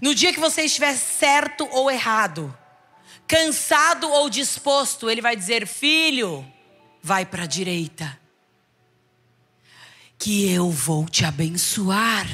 No 0.00 0.14
dia 0.14 0.32
que 0.32 0.40
você 0.40 0.62
estiver 0.62 0.96
certo 0.96 1.68
ou 1.70 1.90
errado, 1.90 2.56
cansado 3.26 4.08
ou 4.08 4.30
disposto, 4.30 5.10
ele 5.10 5.20
vai 5.20 5.36
dizer: 5.36 5.66
Filho, 5.66 6.46
vai 7.02 7.26
para 7.26 7.44
a 7.44 7.46
direita, 7.46 8.18
que 10.18 10.50
eu 10.50 10.70
vou 10.70 11.06
te 11.06 11.24
abençoar. 11.24 12.26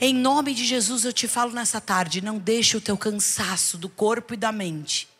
Em 0.00 0.14
nome 0.14 0.54
de 0.54 0.64
Jesus 0.64 1.04
eu 1.04 1.12
te 1.12 1.28
falo 1.28 1.52
nessa 1.52 1.80
tarde: 1.80 2.22
não 2.22 2.38
deixe 2.38 2.76
o 2.76 2.80
teu 2.80 2.96
cansaço 2.96 3.76
do 3.76 3.88
corpo 3.88 4.34
e 4.34 4.36
da 4.36 4.52
mente 4.52 5.12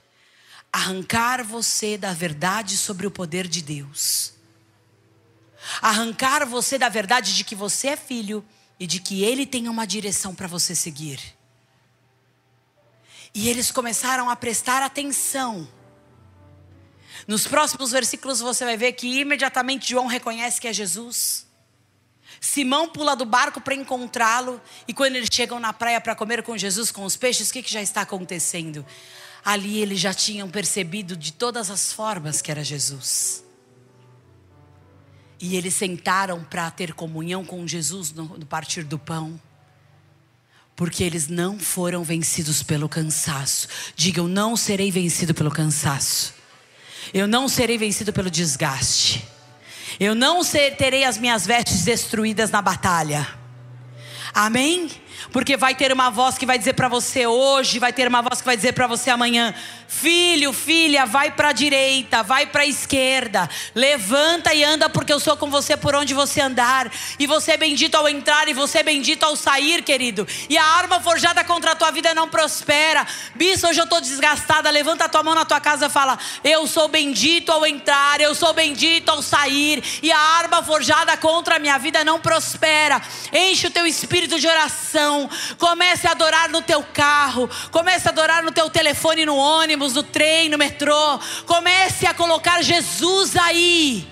arrancar 0.73 1.45
você 1.45 1.99
da 1.99 2.15
verdade 2.15 2.79
sobre 2.79 3.07
o 3.07 3.11
poder 3.11 3.47
de 3.47 3.61
Deus. 3.61 4.33
Arrancar 5.83 6.47
você 6.47 6.79
da 6.79 6.89
verdade 6.89 7.37
de 7.37 7.45
que 7.45 7.55
você 7.55 7.89
é 7.89 7.97
filho 7.97 8.43
e 8.83 8.87
de 8.87 8.99
que 8.99 9.23
Ele 9.23 9.47
tem 9.47 9.69
uma 9.69 9.87
direção 9.87 10.35
para 10.35 10.49
você 10.49 10.75
seguir. 10.75 11.21
E 13.33 13.49
eles 13.49 13.71
começaram 13.71 14.29
a 14.29 14.35
prestar 14.35 14.83
atenção. 14.83 15.69
Nos 17.29 17.47
próximos 17.47 17.93
versículos 17.93 18.41
você 18.41 18.65
vai 18.65 18.77
ver 18.77 18.91
que 18.95 19.21
imediatamente 19.21 19.89
João 19.89 20.09
reconhece 20.09 20.61
que 20.61 20.67
é 20.67 20.73
Jesus. 20.73 21.47
Simão 22.41 22.89
pula 22.89 23.15
do 23.15 23.25
barco 23.25 23.61
para 23.61 23.73
encontrá-lo. 23.73 24.61
E 24.89 24.93
quando 24.93 25.15
eles 25.15 25.29
chegam 25.33 25.61
na 25.61 25.73
praia 25.73 26.01
para 26.01 26.17
comer 26.17 26.43
com 26.43 26.59
Jesus, 26.59 26.91
com 26.91 27.05
os 27.05 27.17
peixes, 27.17 27.51
o 27.51 27.53
que, 27.53 27.63
que 27.63 27.73
já 27.73 27.81
está 27.81 28.01
acontecendo? 28.01 28.85
Ali 29.45 29.79
eles 29.79 30.01
já 30.01 30.13
tinham 30.13 30.51
percebido 30.51 31.17
de 31.17 31.33
todas 31.33 31.71
as 31.71 31.93
formas 31.93 32.43
que 32.43 32.51
era 32.51 32.65
Jesus. 32.65 33.45
E 35.45 35.57
eles 35.57 35.75
sentaram 35.75 36.45
para 36.45 36.71
ter 36.71 36.95
comunhão 36.95 37.45
com 37.45 37.67
Jesus 37.67 38.13
no, 38.13 38.39
no 38.39 38.47
partir 38.47 38.85
do 38.85 38.97
pão. 38.97 39.41
Porque 40.77 41.03
eles 41.03 41.27
não 41.27 41.59
foram 41.59 42.05
vencidos 42.05 42.63
pelo 42.63 42.89
cansaço. 42.89 43.67
Digam, 43.97 44.29
não 44.29 44.57
serei 44.57 44.93
vencido 44.93 45.35
pelo 45.35 45.51
cansaço. 45.51 46.33
Eu 47.13 47.27
não 47.27 47.49
serei 47.49 47.77
vencido 47.77 48.13
pelo 48.13 48.31
desgaste. 48.31 49.27
Eu 49.99 50.15
não 50.15 50.45
terei 50.45 51.03
as 51.03 51.19
minhas 51.19 51.45
vestes 51.45 51.83
destruídas 51.83 52.53
na 52.53 52.63
batalha. 52.63 53.27
Amém? 54.33 54.89
Porque 55.33 55.57
vai 55.57 55.75
ter 55.75 55.93
uma 55.93 56.09
voz 56.09 56.39
que 56.39 56.47
vai 56.47 56.57
dizer 56.57 56.75
para 56.75 56.89
você 56.89 57.27
hoje, 57.27 57.79
vai 57.79 57.93
ter 57.93 58.07
uma 58.07 58.23
voz 58.23 58.41
que 58.41 58.47
vai 58.47 58.57
dizer 58.57 58.73
para 58.73 58.87
você 58.87 59.11
amanhã: 59.11 59.55
Filho, 60.03 60.53
filha, 60.53 61.07
vai 61.07 61.31
para 61.31 61.51
a 61.51 61.53
direita, 61.53 62.25
vai 62.25 62.45
para 62.45 62.63
a 62.63 62.67
esquerda, 62.67 63.49
levanta 63.73 64.53
e 64.53 64.65
anda, 64.65 64.89
porque 64.89 65.13
eu 65.13 65.21
sou 65.21 65.37
com 65.37 65.49
você 65.49 65.77
por 65.77 65.95
onde 65.95 66.13
você 66.13 66.41
andar. 66.41 66.91
E 67.21 67.25
você 67.25 67.53
é 67.53 67.57
bendito 67.57 67.95
ao 67.95 68.09
entrar 68.09 68.49
e 68.49 68.53
você 68.53 68.79
é 68.79 68.83
bendito 68.83 69.23
ao 69.23 69.37
sair, 69.37 69.81
querido. 69.81 70.27
E 70.49 70.59
a 70.59 70.65
arma 70.65 70.99
forjada 70.99 71.45
contra 71.45 71.71
a 71.71 71.77
tua 71.77 71.93
vida 71.93 72.13
não 72.15 72.29
prospera. 72.29 73.07
Bispo, 73.37 73.69
hoje 73.69 73.79
eu 73.79 73.85
estou 73.85 74.01
desgastada. 74.01 74.69
Levanta 74.71 75.05
a 75.05 75.09
tua 75.09 75.23
mão 75.23 75.37
na 75.37 75.45
tua 75.45 75.61
casa 75.61 75.87
e 75.87 75.89
fala: 75.89 76.19
Eu 76.43 76.67
sou 76.67 76.89
bendito 76.89 77.53
ao 77.53 77.65
entrar, 77.65 78.21
eu 78.21 78.35
sou 78.35 78.53
bendito 78.53 79.09
ao 79.09 79.23
sair. 79.23 79.85
E 80.03 80.11
a 80.11 80.19
arma 80.19 80.65
forjada 80.65 81.17
contra 81.17 81.57
a 81.57 81.59
minha 81.61 81.79
vida 81.79 82.03
não 82.03 82.19
prospera. 82.19 83.01
Enche 83.33 83.69
o 83.69 83.71
teu 83.71 83.87
espírito 83.87 84.41
de 84.41 84.49
oração. 84.49 85.31
Comece 85.59 86.09
a 86.09 86.11
adorar 86.11 86.49
no 86.49 86.61
teu 86.61 86.83
carro. 86.93 87.49
Comece 87.71 88.09
a 88.09 88.11
adorar 88.11 88.43
no 88.43 88.51
teu 88.51 88.69
telefone 88.69 89.25
no 89.25 89.37
ônibus 89.37 89.92
ônibus, 89.93 89.95
no 89.95 90.03
trem, 90.03 90.49
no 90.49 90.59
metrô. 90.59 91.19
Comece 91.47 92.07
a 92.07 92.15
colocar 92.15 92.63
Jesus 92.63 93.37
aí. 93.37 94.09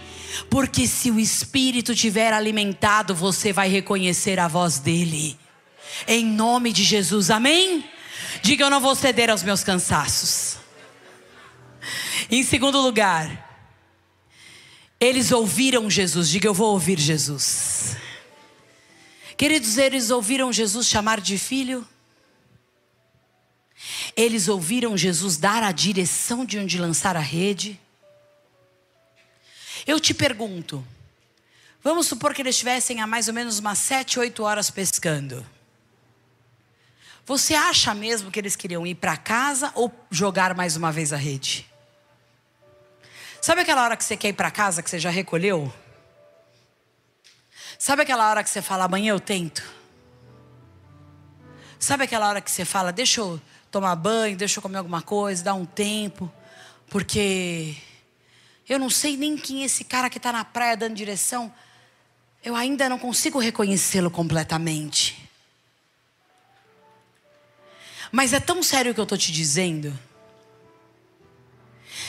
Porque 0.48 0.86
se 0.86 1.10
o 1.10 1.18
espírito 1.18 1.94
tiver 1.94 2.32
alimentado, 2.32 3.14
você 3.14 3.52
vai 3.52 3.68
reconhecer 3.68 4.38
a 4.38 4.46
voz 4.46 4.78
dele. 4.78 5.38
Em 6.06 6.24
nome 6.24 6.72
de 6.72 6.84
Jesus, 6.84 7.30
amém? 7.30 7.84
Diga 8.42 8.64
eu 8.64 8.70
não 8.70 8.80
vou 8.80 8.94
ceder 8.94 9.30
aos 9.30 9.42
meus 9.42 9.64
cansaços. 9.64 10.58
Em 12.30 12.42
segundo 12.42 12.80
lugar, 12.80 13.48
eles 15.00 15.32
ouviram 15.32 15.90
Jesus. 15.90 16.28
Diga 16.28 16.46
eu 16.46 16.54
vou 16.54 16.72
ouvir 16.72 16.98
Jesus. 16.98 17.96
Queridos, 19.36 19.78
eles 19.78 20.10
ouviram 20.10 20.52
Jesus 20.52 20.86
chamar 20.86 21.20
de 21.20 21.38
filho. 21.38 21.86
Eles 24.16 24.48
ouviram 24.48 24.96
Jesus 24.96 25.36
dar 25.36 25.62
a 25.62 25.72
direção 25.72 26.44
de 26.44 26.58
onde 26.58 26.78
lançar 26.78 27.16
a 27.16 27.20
rede. 27.20 27.80
Eu 29.86 29.98
te 29.98 30.12
pergunto, 30.12 30.86
vamos 31.82 32.06
supor 32.06 32.34
que 32.34 32.42
eles 32.42 32.54
estivessem 32.54 33.00
há 33.00 33.06
mais 33.06 33.28
ou 33.28 33.34
menos 33.34 33.58
umas 33.58 33.78
sete, 33.78 34.18
oito 34.18 34.42
horas 34.42 34.70
pescando. 34.70 35.46
Você 37.24 37.54
acha 37.54 37.94
mesmo 37.94 38.30
que 38.30 38.38
eles 38.38 38.56
queriam 38.56 38.86
ir 38.86 38.96
para 38.96 39.16
casa 39.16 39.72
ou 39.74 39.92
jogar 40.10 40.54
mais 40.54 40.76
uma 40.76 40.90
vez 40.90 41.12
a 41.12 41.16
rede? 41.16 41.66
Sabe 43.40 43.62
aquela 43.62 43.84
hora 43.84 43.96
que 43.96 44.04
você 44.04 44.16
quer 44.16 44.28
ir 44.28 44.32
para 44.34 44.50
casa, 44.50 44.82
que 44.82 44.90
você 44.90 44.98
já 44.98 45.10
recolheu? 45.10 45.72
Sabe 47.78 48.02
aquela 48.02 48.28
hora 48.28 48.44
que 48.44 48.50
você 48.50 48.60
fala, 48.60 48.84
amanhã 48.84 49.12
eu 49.12 49.20
tento? 49.20 49.62
Sabe 51.78 52.04
aquela 52.04 52.28
hora 52.28 52.42
que 52.42 52.50
você 52.50 52.64
fala, 52.64 52.92
deixa 52.92 53.20
eu 53.20 53.40
tomar 53.70 53.94
banho, 53.96 54.36
deixa 54.36 54.58
eu 54.58 54.62
comer 54.62 54.78
alguma 54.78 55.02
coisa, 55.02 55.44
dar 55.44 55.54
um 55.54 55.64
tempo, 55.64 56.30
porque 56.88 57.76
eu 58.68 58.78
não 58.78 58.90
sei 58.90 59.16
nem 59.16 59.36
quem 59.36 59.62
é 59.62 59.66
esse 59.66 59.84
cara 59.84 60.10
que 60.10 60.18
está 60.18 60.32
na 60.32 60.44
praia 60.44 60.76
dando 60.76 60.94
direção. 60.94 61.52
Eu 62.42 62.56
ainda 62.56 62.88
não 62.88 62.98
consigo 62.98 63.38
reconhecê-lo 63.38 64.10
completamente. 64.10 65.28
Mas 68.10 68.32
é 68.32 68.40
tão 68.40 68.62
sério 68.62 68.90
o 68.90 68.94
que 68.94 69.00
eu 69.00 69.04
estou 69.04 69.18
te 69.18 69.30
dizendo. 69.30 69.96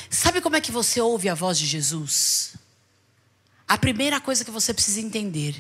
Sabe 0.09 0.41
como 0.41 0.55
é 0.55 0.61
que 0.61 0.71
você 0.71 0.99
ouve 0.99 1.29
a 1.29 1.35
voz 1.35 1.57
de 1.57 1.65
Jesus? 1.65 2.55
A 3.67 3.77
primeira 3.77 4.19
coisa 4.19 4.43
que 4.43 4.51
você 4.51 4.73
precisa 4.73 4.99
entender: 4.99 5.55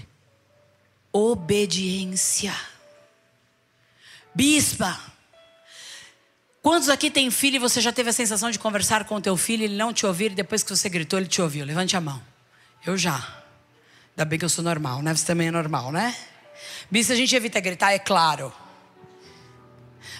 obediência. 1.11 2.55
Bispa, 4.33 4.99
Quantos 6.61 6.89
aqui 6.89 7.09
tem 7.09 7.31
filho 7.31 7.55
e 7.55 7.59
você 7.59 7.81
já 7.81 7.91
teve 7.91 8.11
a 8.11 8.13
sensação 8.13 8.51
de 8.51 8.59
conversar 8.59 9.05
com 9.05 9.15
o 9.15 9.21
teu 9.21 9.35
filho 9.35 9.61
e 9.61 9.65
ele 9.65 9.75
não 9.75 9.91
te 9.91 10.05
ouvir 10.05 10.31
e 10.31 10.35
depois 10.35 10.61
que 10.61 10.69
você 10.69 10.87
gritou 10.87 11.17
ele 11.17 11.27
te 11.27 11.41
ouviu? 11.41 11.65
Levante 11.65 11.97
a 11.97 12.01
mão. 12.01 12.21
Eu 12.85 12.95
já. 12.95 13.15
Ainda 14.11 14.25
bem 14.25 14.37
que 14.37 14.45
eu 14.45 14.49
sou 14.49 14.63
normal, 14.63 15.01
né? 15.01 15.15
Você 15.15 15.25
também 15.25 15.47
é 15.47 15.51
normal, 15.51 15.91
né? 15.91 16.15
Bicho, 16.89 17.11
a 17.11 17.15
gente 17.15 17.35
evita 17.35 17.59
gritar, 17.59 17.93
é 17.93 17.99
claro. 17.99 18.53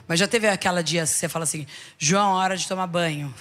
Mas 0.08 0.20
já 0.20 0.28
teve 0.28 0.48
aquela 0.48 0.82
dia 0.82 1.04
que 1.04 1.10
você 1.10 1.30
fala 1.30 1.44
assim, 1.44 1.68
João, 2.00 2.32
hora 2.32 2.58
de 2.58 2.68
tomar 2.68 2.88
banho. 2.88 3.32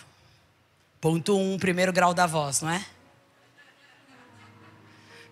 Ponto 1.00 1.38
um, 1.38 1.58
primeiro 1.58 1.94
grau 1.94 2.12
da 2.12 2.26
voz, 2.26 2.60
não 2.60 2.68
é? 2.68 2.84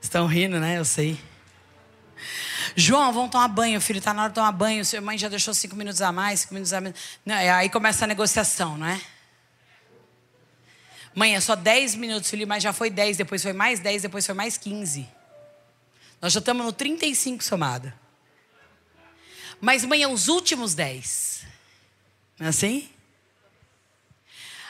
Estão 0.00 0.26
rindo, 0.26 0.59
né? 0.59 0.78
Eu 0.78 0.85
sei. 0.87 1.20
João, 2.81 3.12
vamos 3.12 3.33
tomar 3.33 3.49
banho, 3.49 3.81
filho, 3.81 3.99
está 3.99 4.14
na 4.14 4.23
hora 4.23 4.31
de 4.31 4.37
tomar 4.37 4.53
banho. 4.53 4.85
Sua 4.85 5.01
mãe 5.01 5.19
já 5.19 5.29
deixou 5.29 5.53
cinco 5.53 5.75
minutos 5.75 6.01
a 6.01 6.12
mais, 6.12 6.41
cinco 6.41 6.55
minutos 6.55 6.73
a 6.73 6.81
menos. 6.81 6.97
Não, 7.27 7.35
aí 7.35 7.69
começa 7.69 8.05
a 8.05 8.07
negociação, 8.07 8.79
não 8.79 8.87
é? 8.87 9.01
Mãe, 11.12 11.35
é 11.35 11.41
só 11.41 11.57
10 11.57 11.97
minutos, 11.97 12.31
filho, 12.31 12.47
mas 12.47 12.62
já 12.62 12.73
foi 12.73 12.88
10, 12.88 13.17
depois 13.17 13.43
foi 13.43 13.53
mais 13.53 13.81
10, 13.81 14.03
depois 14.03 14.25
foi 14.25 14.33
mais 14.33 14.57
15. 14.57 15.09
Nós 16.23 16.33
já 16.33 16.38
estamos 16.38 16.64
no 16.64 16.73
35 16.73 17.43
somado. 17.43 17.93
Mas, 19.61 19.85
mãe, 19.85 20.05
é 20.05 20.07
os 20.07 20.29
últimos 20.29 20.73
10. 20.75 21.47
Não 22.38 22.47
é 22.47 22.51
assim? 22.51 22.88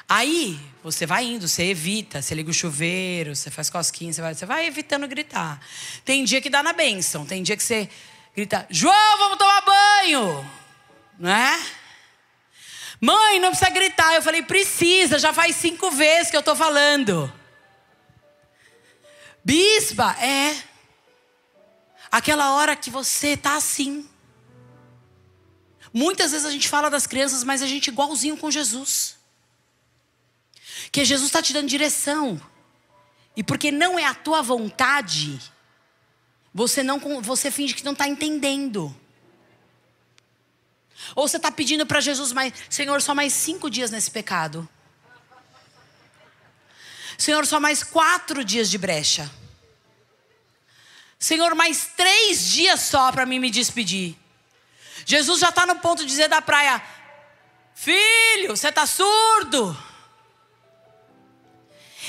Aí, 0.08 0.58
você 0.82 1.04
vai 1.04 1.24
indo, 1.24 1.46
você 1.46 1.64
evita, 1.64 2.22
você 2.22 2.34
liga 2.34 2.50
o 2.50 2.54
chuveiro, 2.54 3.36
você 3.36 3.50
faz 3.50 3.68
cosquinha, 3.68 4.10
você 4.10 4.22
vai, 4.22 4.34
você 4.34 4.46
vai 4.46 4.66
evitando 4.66 5.06
gritar. 5.06 5.60
Tem 6.02 6.24
dia 6.24 6.40
que 6.40 6.48
dá 6.48 6.62
na 6.62 6.72
bênção, 6.72 7.26
tem 7.26 7.42
dia 7.42 7.56
que 7.56 7.62
você 7.62 7.90
grita, 8.34 8.66
João, 8.70 9.18
vamos 9.18 9.36
tomar 9.36 9.60
banho! 9.60 10.50
Não 11.18 11.30
é? 11.30 11.60
Mãe, 13.00 13.38
não 13.38 13.50
precisa 13.50 13.70
gritar. 13.70 14.14
Eu 14.14 14.22
falei, 14.22 14.42
precisa, 14.42 15.18
já 15.18 15.32
faz 15.32 15.56
cinco 15.56 15.90
vezes 15.90 16.30
que 16.30 16.36
eu 16.36 16.40
estou 16.40 16.56
falando. 16.56 17.30
Bispa, 19.44 20.16
é. 20.20 20.56
Aquela 22.10 22.54
hora 22.54 22.74
que 22.74 22.88
você 22.88 23.28
está 23.28 23.56
assim. 23.56 24.08
Muitas 25.92 26.32
vezes 26.32 26.46
a 26.46 26.50
gente 26.50 26.68
fala 26.68 26.88
das 26.88 27.06
crianças, 27.06 27.44
mas 27.44 27.60
a 27.60 27.66
gente 27.66 27.90
é 27.90 27.92
igualzinho 27.92 28.36
com 28.36 28.50
Jesus. 28.50 29.17
Que 30.90 31.04
Jesus 31.04 31.28
está 31.28 31.42
te 31.42 31.52
dando 31.52 31.68
direção. 31.68 32.40
E 33.36 33.42
porque 33.42 33.70
não 33.70 33.98
é 33.98 34.04
a 34.04 34.14
tua 34.14 34.42
vontade, 34.42 35.40
você 36.52 36.82
não 36.82 36.98
você 37.22 37.50
finge 37.50 37.74
que 37.74 37.84
não 37.84 37.92
está 37.92 38.08
entendendo. 38.08 38.94
Ou 41.14 41.28
você 41.28 41.36
está 41.36 41.50
pedindo 41.50 41.86
para 41.86 42.00
Jesus 42.00 42.32
mais, 42.32 42.52
Senhor, 42.68 43.00
só 43.00 43.14
mais 43.14 43.32
cinco 43.32 43.70
dias 43.70 43.90
nesse 43.90 44.10
pecado. 44.10 44.68
Senhor, 47.16 47.46
só 47.46 47.58
mais 47.60 47.82
quatro 47.82 48.44
dias 48.44 48.70
de 48.70 48.78
brecha. 48.78 49.30
Senhor, 51.18 51.54
mais 51.54 51.90
três 51.96 52.46
dias 52.46 52.80
só 52.80 53.10
para 53.10 53.26
mim 53.26 53.38
me 53.38 53.50
despedir. 53.50 54.16
Jesus 55.04 55.40
já 55.40 55.48
está 55.48 55.66
no 55.66 55.76
ponto 55.76 56.02
de 56.02 56.08
dizer 56.08 56.28
da 56.28 56.42
praia: 56.42 56.82
Filho, 57.74 58.56
você 58.56 58.68
está 58.68 58.86
surdo. 58.86 59.76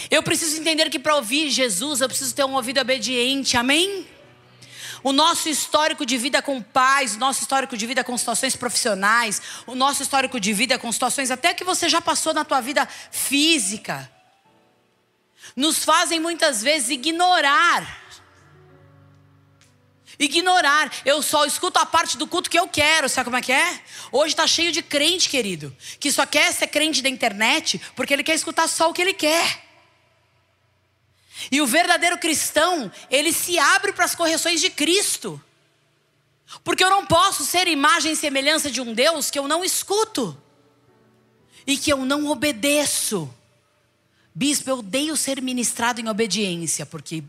Eu 0.10 0.22
preciso 0.22 0.60
entender 0.60 0.90
que 0.90 1.00
para 1.00 1.16
ouvir 1.16 1.50
Jesus 1.50 2.02
eu 2.02 2.08
preciso 2.08 2.34
ter 2.36 2.46
um 2.46 2.54
ouvido 2.54 2.80
obediente, 2.80 3.58
amém? 3.58 4.08
O 5.04 5.14
nosso 5.14 5.48
histórico 5.48 6.06
de 6.06 6.18
vida 6.18 6.42
com 6.42 6.62
pais, 6.62 7.16
o 7.16 7.20
nosso 7.20 7.42
histórico 7.42 7.78
de 7.78 7.86
vida 7.86 8.04
com 8.04 8.18
situações 8.18 8.56
profissionais, 8.56 9.42
o 9.66 9.76
nosso 9.76 10.04
histórico 10.04 10.40
de 10.40 10.52
vida 10.52 10.78
com 10.78 10.92
situações 10.92 11.32
até 11.32 11.54
que 11.54 11.64
você 11.64 11.88
já 11.88 12.02
passou 12.02 12.34
na 12.34 12.44
tua 12.44 12.60
vida 12.60 12.88
física, 13.12 14.12
nos 15.56 15.84
fazem 15.84 16.20
muitas 16.20 16.62
vezes 16.62 16.90
ignorar. 16.90 17.98
Ignorar. 20.20 20.92
Eu 21.06 21.22
só 21.22 21.46
escuto 21.46 21.80
a 21.80 21.86
parte 21.86 22.18
do 22.18 22.28
culto 22.28 22.50
que 22.50 22.60
eu 22.60 22.68
quero. 22.68 23.08
Sabe 23.08 23.26
como 23.26 23.38
é 23.38 23.42
que 23.42 23.54
é? 23.54 23.82
Hoje 24.12 24.34
está 24.34 24.46
cheio 24.46 24.70
de 24.70 24.82
crente, 24.82 25.30
querido, 25.30 25.76
que 25.98 26.12
só 26.12 26.26
quer 26.26 26.52
ser 26.52 26.68
crente 26.68 27.02
da 27.02 27.08
internet 27.08 27.80
porque 27.96 28.14
ele 28.14 28.24
quer 28.24 28.36
escutar 28.36 28.68
só 28.68 28.90
o 28.90 28.94
que 28.94 29.02
ele 29.02 29.14
quer. 29.14 29.69
E 31.52 31.62
o 31.62 31.68
verdadeiro 31.68 32.18
cristão, 32.18 32.92
ele 33.10 33.32
se 33.32 33.58
abre 33.58 33.94
para 33.94 34.06
as 34.06 34.16
correções 34.16 34.60
de 34.60 34.70
Cristo. 34.70 35.42
Porque 36.64 36.84
eu 36.84 36.90
não 36.90 37.06
posso 37.06 37.46
ser 37.46 37.68
imagem 37.68 38.14
e 38.14 38.16
semelhança 38.16 38.72
de 38.72 38.82
um 38.82 38.94
Deus 38.94 39.30
que 39.30 39.38
eu 39.38 39.48
não 39.48 39.64
escuto 39.64 40.38
e 41.66 41.78
que 41.78 41.92
eu 41.92 42.04
não 42.04 42.28
obedeço. 42.28 43.32
Bispo, 44.34 44.70
eu 44.70 44.80
odeio 44.80 45.16
ser 45.16 45.42
ministrado 45.42 46.02
em 46.02 46.10
obediência, 46.10 46.86
porque 46.86 47.24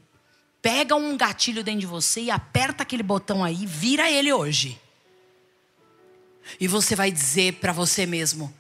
pega 0.63 0.95
um 0.95 1.17
gatilho 1.17 1.63
dentro 1.63 1.81
de 1.81 1.87
você 1.87 2.23
e 2.23 2.31
aperta 2.31 2.83
aquele 2.83 3.03
botão 3.03 3.45
aí, 3.45 3.67
vira 3.67 4.11
ele 4.11 4.33
hoje. 4.33 4.81
E 6.59 6.67
você 6.67 6.97
vai 6.97 7.11
dizer 7.11 7.55
para 7.55 7.73
você 7.73 8.07
mesmo: 8.07 8.53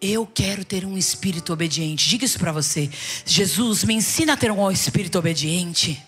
eu 0.00 0.26
quero 0.26 0.64
ter 0.64 0.84
um 0.84 0.96
espírito 0.96 1.52
obediente. 1.52 2.08
Diga 2.08 2.24
isso 2.24 2.38
para 2.38 2.52
você. 2.52 2.90
Jesus, 3.26 3.84
me 3.84 3.94
ensina 3.94 4.32
a 4.32 4.36
ter 4.36 4.50
um 4.50 4.70
espírito 4.70 5.18
obediente. 5.18 6.02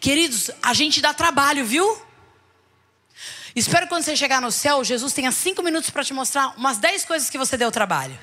Queridos, 0.00 0.50
a 0.62 0.72
gente 0.72 1.00
dá 1.00 1.12
trabalho, 1.12 1.64
viu? 1.64 2.02
Espero 3.54 3.82
que 3.82 3.88
quando 3.88 4.02
você 4.02 4.16
chegar 4.16 4.40
no 4.40 4.50
céu, 4.50 4.82
Jesus 4.82 5.12
tenha 5.12 5.30
cinco 5.30 5.62
minutos 5.62 5.90
para 5.90 6.02
te 6.02 6.12
mostrar 6.12 6.54
umas 6.56 6.78
dez 6.78 7.04
coisas 7.04 7.30
que 7.30 7.38
você 7.38 7.56
deu 7.56 7.70
trabalho. 7.70 8.18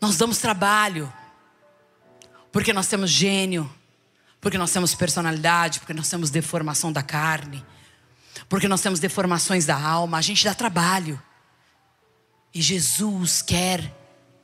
Nós 0.00 0.16
damos 0.16 0.38
trabalho, 0.38 1.12
porque 2.50 2.72
nós 2.72 2.88
temos 2.88 3.10
gênio, 3.10 3.70
porque 4.40 4.56
nós 4.56 4.72
temos 4.72 4.94
personalidade, 4.94 5.78
porque 5.78 5.92
nós 5.92 6.08
temos 6.08 6.30
deformação 6.30 6.90
da 6.90 7.02
carne, 7.02 7.64
porque 8.48 8.66
nós 8.66 8.80
temos 8.80 8.98
deformações 8.98 9.66
da 9.66 9.78
alma. 9.78 10.16
A 10.16 10.22
gente 10.22 10.42
dá 10.44 10.54
trabalho. 10.54 11.22
E 12.52 12.60
Jesus 12.60 13.42
quer 13.42 13.94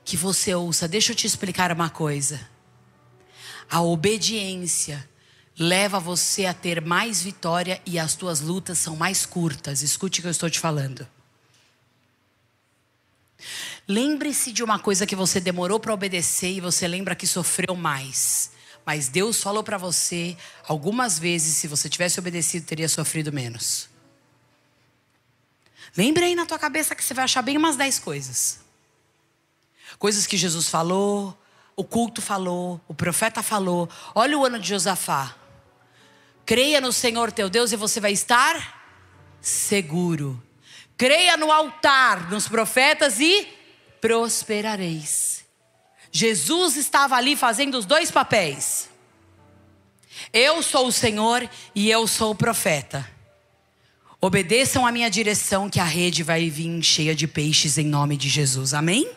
que 0.05 0.17
você 0.17 0.55
ouça. 0.55 0.87
Deixa 0.87 1.13
eu 1.13 1.17
te 1.17 1.27
explicar 1.27 1.73
uma 1.73 1.91
coisa. 1.91 2.41
A 3.69 3.83
obediência 3.83 5.09
leva 5.59 5.99
você 5.99 6.47
a 6.47 6.55
ter 6.55 6.81
mais 6.81 7.23
vitória 7.23 7.81
e 7.85 7.99
as 7.99 8.15
tuas 8.15 8.41
lutas 8.41 8.79
são 8.79 8.95
mais 8.95 9.27
curtas. 9.27 9.83
Escute 9.83 10.21
o 10.21 10.23
que 10.23 10.29
eu 10.29 10.33
estou 10.33 10.49
te 10.49 10.61
falando. 10.61 11.07
Lembre-se 13.89 14.53
de 14.53 14.63
uma 14.63 14.79
coisa 14.79 15.07
que 15.07 15.17
você 15.17 15.41
demorou 15.41 15.79
para 15.79 15.95
obedecer 15.95 16.53
e 16.53 16.61
você 16.61 16.87
lembra 16.87 17.15
que 17.15 17.27
sofreu 17.27 17.75
mais. 17.75 18.51
Mas 18.85 19.09
Deus 19.09 19.43
falou 19.43 19.65
para 19.65 19.79
você 19.79 20.37
algumas 20.67 21.19
vezes, 21.19 21.57
se 21.57 21.67
você 21.67 21.89
tivesse 21.89 22.19
obedecido, 22.21 22.67
teria 22.67 22.89
sofrido 22.89 23.33
menos. 23.33 23.89
Lembre 25.95 26.25
aí 26.25 26.35
na 26.35 26.47
tua 26.47 26.59
cabeça 26.59 26.95
que 26.95 27.05
você 27.05 27.13
vai 27.13 27.25
achar 27.25 27.43
bem 27.43 27.57
umas 27.57 27.77
dez 27.77 27.99
coisas. 27.99 28.61
Coisas 29.99 30.27
que 30.27 30.37
Jesus 30.37 30.69
falou, 30.69 31.37
o 31.75 31.85
culto 31.85 32.23
falou, 32.23 32.81
o 32.89 32.95
profeta 32.95 33.43
falou. 33.43 33.89
Olha 34.15 34.39
o 34.39 34.45
ano 34.45 34.59
de 34.59 34.69
Josafá. 34.69 35.35
Creia 36.45 36.81
no 36.81 36.93
Senhor 36.93 37.33
teu 37.33 37.51
Deus 37.51 37.73
e 37.73 37.77
você 37.77 38.01
vai 38.01 38.13
estar 38.13 38.77
seguro. 39.41 40.43
Creia 40.97 41.37
no 41.37 41.53
altar, 41.53 42.31
nos 42.31 42.49
profetas 42.49 43.21
e 43.21 43.47
prosperareis. 44.01 45.45
Jesus 46.11 46.77
estava 46.77 47.17
ali 47.17 47.37
fazendo 47.37 47.77
os 47.77 47.85
dois 47.85 48.11
papéis. 48.11 48.89
Eu 50.33 50.63
sou 50.63 50.87
o 50.87 50.93
Senhor 50.93 51.49
e 51.75 51.91
eu 51.91 52.07
sou 52.07 52.31
o 52.31 52.35
profeta. 52.35 53.16
Obedeçam 54.21 54.87
a 54.87 54.93
minha 54.93 55.11
direção, 55.11 55.69
que 55.69 55.79
a 55.79 55.85
rede 55.85 56.23
vai 56.23 56.49
vir 56.49 56.83
cheia 56.83 57.15
de 57.15 57.27
peixes 57.27 57.77
em 57.79 57.87
nome 57.87 58.17
de 58.17 58.29
Jesus. 58.29 58.73
Amém? 58.73 59.09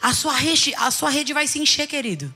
A 0.00 0.12
sua 0.12 0.34
rede, 0.34 0.74
a 0.76 0.90
sua 0.90 1.10
rede 1.10 1.32
vai 1.32 1.46
se 1.46 1.58
encher, 1.58 1.86
querido. 1.86 2.32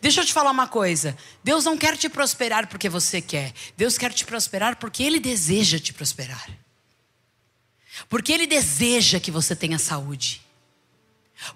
Deixa 0.00 0.20
eu 0.20 0.24
te 0.24 0.32
falar 0.32 0.50
uma 0.50 0.66
coisa. 0.66 1.16
Deus 1.42 1.64
não 1.64 1.76
quer 1.76 1.96
te 1.96 2.08
prosperar 2.08 2.66
porque 2.66 2.88
você 2.88 3.20
quer. 3.20 3.52
Deus 3.76 3.98
quer 3.98 4.12
te 4.12 4.24
prosperar 4.24 4.76
porque 4.76 5.02
Ele 5.02 5.20
deseja 5.20 5.78
te 5.78 5.92
prosperar. 5.92 6.48
Porque 8.08 8.32
Ele 8.32 8.46
deseja 8.46 9.20
que 9.20 9.30
você 9.30 9.54
tenha 9.54 9.78
saúde. 9.78 10.42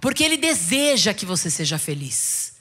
Porque 0.00 0.22
Ele 0.22 0.36
deseja 0.36 1.14
que 1.14 1.26
você 1.26 1.50
seja 1.50 1.78
feliz. 1.78 2.54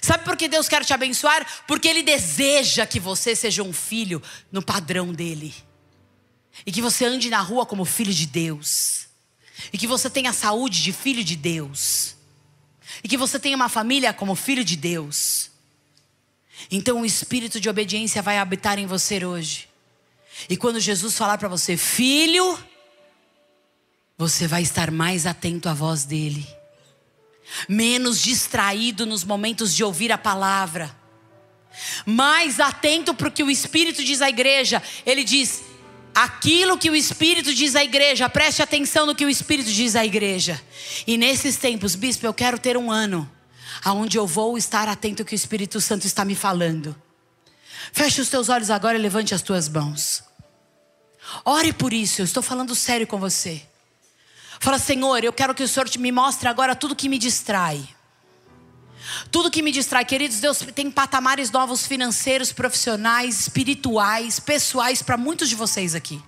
Sabe 0.00 0.24
por 0.24 0.36
que 0.36 0.46
Deus 0.46 0.68
quer 0.68 0.84
te 0.84 0.92
abençoar? 0.92 1.46
Porque 1.66 1.88
Ele 1.88 2.02
deseja 2.02 2.86
que 2.86 3.00
você 3.00 3.34
seja 3.34 3.62
um 3.62 3.72
filho 3.72 4.22
no 4.52 4.62
padrão 4.62 5.12
dEle. 5.12 5.54
E 6.66 6.72
que 6.72 6.82
você 6.82 7.04
ande 7.04 7.30
na 7.30 7.40
rua 7.40 7.64
como 7.64 7.84
filho 7.84 8.12
de 8.12 8.26
Deus. 8.26 9.06
E 9.72 9.78
que 9.78 9.86
você 9.86 10.08
tenha 10.10 10.32
saúde 10.32 10.82
de 10.82 10.92
filho 10.92 11.24
de 11.24 11.36
Deus. 11.36 12.16
E 13.02 13.08
que 13.08 13.16
você 13.16 13.38
tenha 13.38 13.56
uma 13.56 13.68
família 13.68 14.12
como 14.12 14.34
filho 14.34 14.64
de 14.64 14.76
Deus. 14.76 15.50
Então 16.70 17.00
o 17.00 17.06
espírito 17.06 17.60
de 17.60 17.68
obediência 17.68 18.22
vai 18.22 18.38
habitar 18.38 18.78
em 18.78 18.86
você 18.86 19.24
hoje. 19.24 19.68
E 20.48 20.56
quando 20.56 20.80
Jesus 20.80 21.16
falar 21.16 21.38
para 21.38 21.48
você, 21.48 21.76
filho, 21.76 22.58
você 24.16 24.46
vai 24.46 24.62
estar 24.62 24.90
mais 24.90 25.26
atento 25.26 25.68
à 25.68 25.74
voz 25.74 26.04
dele. 26.04 26.46
Menos 27.68 28.22
distraído 28.22 29.06
nos 29.06 29.24
momentos 29.24 29.74
de 29.74 29.82
ouvir 29.82 30.12
a 30.12 30.18
palavra. 30.18 30.94
Mais 32.04 32.60
atento 32.60 33.14
para 33.14 33.28
o 33.28 33.32
que 33.32 33.42
o 33.42 33.50
Espírito 33.50 34.04
diz 34.04 34.20
à 34.20 34.28
igreja. 34.28 34.82
Ele 35.04 35.24
diz: 35.24 35.62
aquilo 36.14 36.78
que 36.78 36.90
o 36.90 36.96
Espírito 36.96 37.54
diz 37.54 37.74
à 37.76 37.84
igreja. 37.84 38.28
Preste 38.28 38.62
atenção 38.62 39.06
no 39.06 39.14
que 39.14 39.24
o 39.24 39.30
Espírito 39.30 39.70
diz 39.70 39.96
à 39.96 40.04
igreja. 40.04 40.60
E 41.06 41.16
nesses 41.16 41.56
tempos, 41.56 41.94
bispo, 41.94 42.26
eu 42.26 42.34
quero 42.34 42.58
ter 42.58 42.76
um 42.76 42.90
ano 42.90 43.30
aonde 43.84 44.18
eu 44.18 44.26
vou 44.26 44.58
estar 44.58 44.88
atento 44.88 45.22
ao 45.22 45.26
que 45.26 45.34
o 45.34 45.36
Espírito 45.36 45.80
Santo 45.80 46.06
está 46.06 46.24
me 46.24 46.34
falando. 46.34 46.94
Feche 47.92 48.20
os 48.20 48.28
teus 48.28 48.48
olhos 48.48 48.70
agora 48.70 48.98
e 48.98 49.00
levante 49.00 49.34
as 49.34 49.42
tuas 49.42 49.68
mãos. 49.68 50.22
Ore 51.44 51.72
por 51.72 51.92
isso, 51.92 52.20
eu 52.20 52.24
estou 52.24 52.42
falando 52.42 52.74
sério 52.74 53.06
com 53.06 53.18
você. 53.18 53.62
Fala, 54.58 54.78
Senhor, 54.78 55.24
eu 55.24 55.32
quero 55.32 55.54
que 55.54 55.62
o 55.62 55.68
Senhor 55.68 55.88
me 55.98 56.12
mostre 56.12 56.48
agora 56.48 56.76
tudo 56.76 56.94
que 56.94 57.08
me 57.08 57.18
distrai. 57.18 57.88
Tudo 59.30 59.50
que 59.50 59.62
me 59.62 59.72
distrai, 59.72 60.04
queridos, 60.04 60.40
Deus 60.40 60.58
tem 60.74 60.90
patamares 60.90 61.50
novos 61.50 61.86
financeiros, 61.86 62.52
profissionais, 62.52 63.40
espirituais, 63.40 64.40
pessoais 64.40 65.02
para 65.02 65.16
muitos 65.16 65.48
de 65.48 65.54
vocês 65.54 65.94
aqui. 65.94 66.22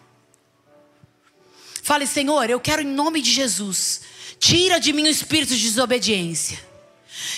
Fale, 1.82 2.06
Senhor, 2.06 2.48
eu 2.48 2.60
quero 2.60 2.82
em 2.82 2.86
nome 2.86 3.20
de 3.20 3.30
Jesus, 3.30 4.02
tira 4.38 4.78
de 4.78 4.92
mim 4.92 5.04
o 5.04 5.10
espírito 5.10 5.54
de 5.54 5.62
desobediência. 5.62 6.72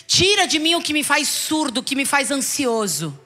Tira 0.07 0.47
de 0.47 0.59
mim 0.59 0.75
o 0.75 0.83
que 0.83 0.93
me 0.93 1.03
faz 1.03 1.29
surdo, 1.29 1.81
o 1.81 1.83
que 1.83 1.97
me 1.97 2.05
faz 2.05 2.31
ansioso. 2.31 3.19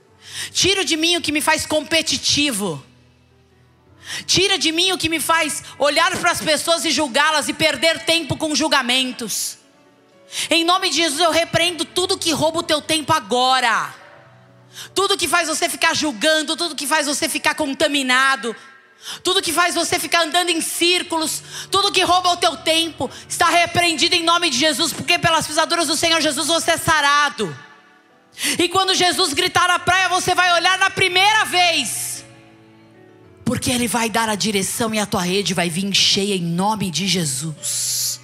Tira 0.53 0.85
de 0.85 0.97
mim 0.97 1.17
o 1.17 1.21
que 1.21 1.33
me 1.33 1.41
faz 1.41 1.67
competitivo. 1.67 2.85
Tira 4.27 4.59
de 4.59 4.73
mim 4.73 4.93
o 4.93 4.99
que 4.99 5.09
me 5.09 5.21
faz 5.21 5.63
olhar 5.79 6.17
para 6.19 6.31
as 6.31 6.41
pessoas 6.41 6.85
e 6.85 6.91
julgá-las 6.91 7.49
e 7.49 7.53
perder 7.53 8.05
tempo 8.05 8.37
com 8.37 8.55
julgamentos. 8.55 9.58
Em 10.51 10.65
nome 10.65 10.91
de 10.91 10.97
Jesus 10.97 11.21
eu 11.21 11.31
repreendo 11.31 11.85
tudo 11.85 12.19
que 12.19 12.33
rouba 12.33 12.61
o 12.61 12.63
teu 12.63 12.81
tempo 12.81 13.13
agora. 13.13 13.95
Tudo 14.95 15.17
que 15.17 15.27
faz 15.27 15.49
você 15.49 15.69
ficar 15.69 15.95
julgando, 15.95 16.57
tudo 16.57 16.75
que 16.75 16.87
faz 16.87 17.07
você 17.07 17.29
ficar 17.29 17.55
contaminado, 17.55 18.55
tudo 19.25 19.43
que 19.43 19.53
faz 19.53 19.75
você 19.75 19.99
ficar 19.99 20.23
andando 20.23 20.51
em 20.51 20.61
círculos, 20.61 21.43
tudo 21.71 21.91
que 21.91 22.03
rouba 22.03 22.31
o 22.31 22.37
teu 22.37 22.57
tempo, 22.57 23.11
está 23.29 23.49
repreendido 23.49 24.15
em 24.15 24.23
nome 24.23 24.51
de 24.51 24.59
Jesus, 24.59 24.93
porque 24.93 25.19
pelas 25.19 25.47
pisaduras 25.47 25.87
do 25.87 25.97
Senhor 25.97 26.21
Jesus 26.21 26.47
você 26.47 26.73
é 26.73 26.77
sarado. 26.77 27.57
E 28.59 28.69
quando 28.69 28.95
Jesus 28.95 29.33
gritar 29.33 29.67
na 29.67 29.79
praia, 29.79 30.09
você 30.09 30.35
vai 30.35 30.53
olhar 30.53 30.79
na 30.79 30.91
primeira 30.91 31.45
vez 31.45 32.19
porque 33.49 33.71
Ele 33.71 33.89
vai 33.89 34.11
dar 34.11 34.29
a 34.29 34.35
direção 34.35 34.95
e 34.95 34.99
a 34.99 35.07
tua 35.07 35.23
rede 35.23 35.55
vai 35.55 35.71
vir 35.71 35.91
cheia 35.95 36.35
em 36.35 36.43
nome 36.43 36.91
de 36.91 37.09
Jesus. 37.09 38.21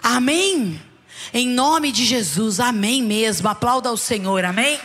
Amém? 0.00 0.80
Em 1.36 1.48
nome 1.48 1.90
de 1.90 2.04
Jesus, 2.04 2.60
amém 2.60 3.02
mesmo. 3.02 3.48
Aplauda 3.48 3.88
ao 3.88 3.96
Senhor, 3.96 4.44
amém? 4.44 4.80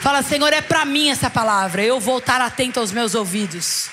Fala, 0.00 0.22
Senhor, 0.22 0.52
é 0.52 0.60
para 0.62 0.84
mim 0.84 1.10
essa 1.10 1.28
palavra. 1.28 1.82
Eu 1.82 1.98
vou 1.98 2.18
estar 2.18 2.40
atento 2.40 2.78
aos 2.78 2.92
meus 2.92 3.16
ouvidos. 3.16 3.90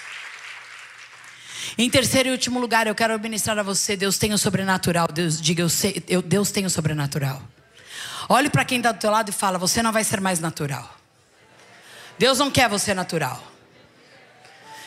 Em 1.80 1.89
terceiro 1.89 2.30
e 2.30 2.32
último 2.32 2.60
lugar, 2.60 2.86
eu 2.86 2.94
quero 2.94 3.20
ministrar 3.20 3.58
a 3.58 3.64
você: 3.64 3.98
Deus 3.98 4.20
tem 4.20 4.34
o 4.34 4.38
sobrenatural. 4.38 5.08
Deus, 5.12 5.41
diga, 5.41 5.64
eu 5.64 5.70
sei, 5.70 6.04
eu, 6.08 6.22
Deus 6.22 6.52
tem 6.52 6.64
o 6.64 6.70
sobrenatural. 6.70 7.41
Olhe 8.30 8.52
para 8.52 8.64
quem 8.64 8.78
está 8.78 8.91
do 8.91 9.00
teu 9.00 9.10
lado 9.10 9.30
e 9.30 9.34
fala: 9.34 9.58
Você 9.58 9.82
não 9.82 9.91
vai 9.91 10.04
ser 10.04 10.22
mais 10.22 10.39
natural. 10.39 10.96
Deus 12.20 12.38
não 12.38 12.52
quer 12.52 12.70
você 12.70 12.94
natural. 12.94 13.44